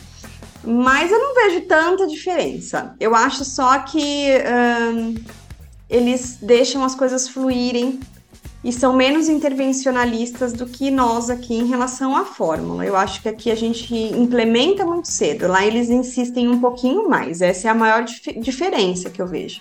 Mas 0.64 1.12
eu 1.12 1.18
não 1.18 1.34
vejo 1.34 1.60
tanta 1.62 2.06
diferença. 2.06 2.94
Eu 2.98 3.14
acho 3.14 3.44
só 3.44 3.78
que 3.80 4.28
hum, 4.94 5.14
eles 5.88 6.38
deixam 6.40 6.82
as 6.82 6.94
coisas 6.94 7.28
fluírem 7.28 8.00
e 8.64 8.72
são 8.72 8.94
menos 8.94 9.28
intervencionalistas 9.28 10.54
do 10.54 10.64
que 10.64 10.90
nós 10.90 11.28
aqui 11.28 11.54
em 11.54 11.66
relação 11.66 12.16
à 12.16 12.24
fórmula. 12.24 12.84
Eu 12.84 12.96
acho 12.96 13.20
que 13.20 13.28
aqui 13.28 13.50
a 13.50 13.54
gente 13.54 13.94
implementa 13.94 14.86
muito 14.86 15.06
cedo, 15.06 15.46
lá 15.46 15.64
eles 15.66 15.90
insistem 15.90 16.48
um 16.48 16.58
pouquinho 16.58 17.06
mais. 17.06 17.42
Essa 17.42 17.68
é 17.68 17.70
a 17.70 17.74
maior 17.74 18.04
dif 18.04 18.32
diferença 18.40 19.10
que 19.10 19.20
eu 19.20 19.26
vejo. 19.26 19.60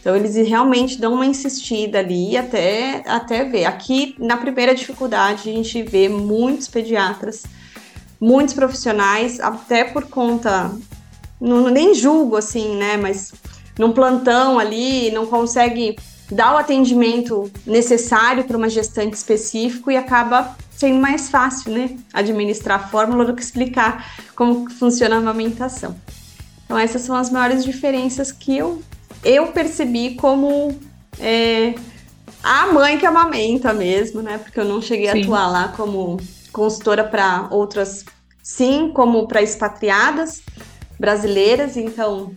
Então 0.00 0.16
eles 0.16 0.34
realmente 0.34 0.98
dão 0.98 1.14
uma 1.14 1.26
insistida 1.26 2.00
ali 2.00 2.36
até, 2.36 3.04
até 3.06 3.44
ver. 3.44 3.66
Aqui 3.66 4.16
na 4.18 4.36
primeira 4.36 4.74
dificuldade 4.74 5.48
a 5.48 5.52
gente 5.52 5.82
vê 5.84 6.08
muitos 6.08 6.66
pediatras, 6.66 7.44
muitos 8.20 8.52
profissionais, 8.52 9.38
até 9.38 9.84
por 9.84 10.06
conta, 10.06 10.72
não, 11.40 11.68
nem 11.68 11.94
julgo 11.94 12.36
assim, 12.36 12.76
né? 12.76 12.96
Mas 12.96 13.32
num 13.78 13.92
plantão 13.92 14.58
ali, 14.58 15.10
não 15.12 15.26
consegue 15.26 15.96
dar 16.30 16.54
o 16.54 16.58
atendimento 16.58 17.50
necessário 17.66 18.44
para 18.44 18.56
uma 18.56 18.68
gestante 18.68 19.14
específico 19.14 19.90
e 19.90 19.96
acaba 19.96 20.56
sendo 20.70 20.98
mais 20.98 21.28
fácil, 21.28 21.72
né, 21.72 21.98
administrar 22.12 22.80
a 22.80 22.88
fórmula 22.88 23.24
do 23.24 23.34
que 23.34 23.42
explicar 23.42 24.14
como 24.34 24.70
funciona 24.70 25.16
a 25.16 25.18
amamentação. 25.18 25.94
Então 26.64 26.78
essas 26.78 27.02
são 27.02 27.16
as 27.16 27.30
maiores 27.30 27.64
diferenças 27.64 28.32
que 28.32 28.56
eu, 28.56 28.80
eu 29.24 29.48
percebi 29.48 30.14
como 30.14 30.78
é, 31.18 31.74
a 32.42 32.68
mãe 32.68 32.96
que 32.96 33.04
amamenta 33.04 33.74
mesmo, 33.74 34.22
né, 34.22 34.38
porque 34.38 34.58
eu 34.58 34.64
não 34.64 34.80
cheguei 34.80 35.10
sim. 35.10 35.18
a 35.18 35.22
atuar 35.22 35.50
lá 35.50 35.68
como 35.76 36.16
consultora 36.52 37.04
para 37.04 37.48
outras, 37.50 38.04
sim, 38.42 38.90
como 38.94 39.26
para 39.26 39.42
expatriadas 39.42 40.42
brasileiras, 40.98 41.76
então 41.76 42.32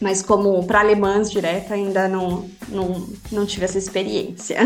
mas 0.00 0.22
como 0.22 0.64
para 0.66 0.80
alemãs 0.80 1.30
direto 1.30 1.72
ainda 1.72 2.08
não, 2.08 2.48
não, 2.68 3.08
não 3.32 3.46
tive 3.46 3.64
essa 3.64 3.78
experiência. 3.78 4.58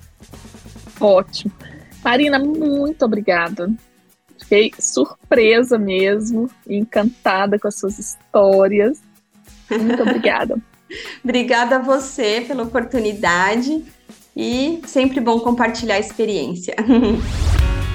Ótimo. 1.00 1.52
Marina, 2.04 2.38
muito 2.38 3.04
obrigada. 3.04 3.72
Fiquei 4.38 4.72
surpresa 4.78 5.78
mesmo, 5.78 6.50
encantada 6.68 7.58
com 7.58 7.68
as 7.68 7.76
suas 7.76 7.98
histórias. 7.98 9.00
Muito 9.70 10.02
obrigada. 10.02 10.58
obrigada 11.24 11.76
a 11.76 11.78
você 11.78 12.44
pela 12.46 12.64
oportunidade 12.64 13.84
e 14.36 14.82
sempre 14.86 15.20
bom 15.20 15.40
compartilhar 15.40 15.94
a 15.94 16.00
experiência. 16.00 16.74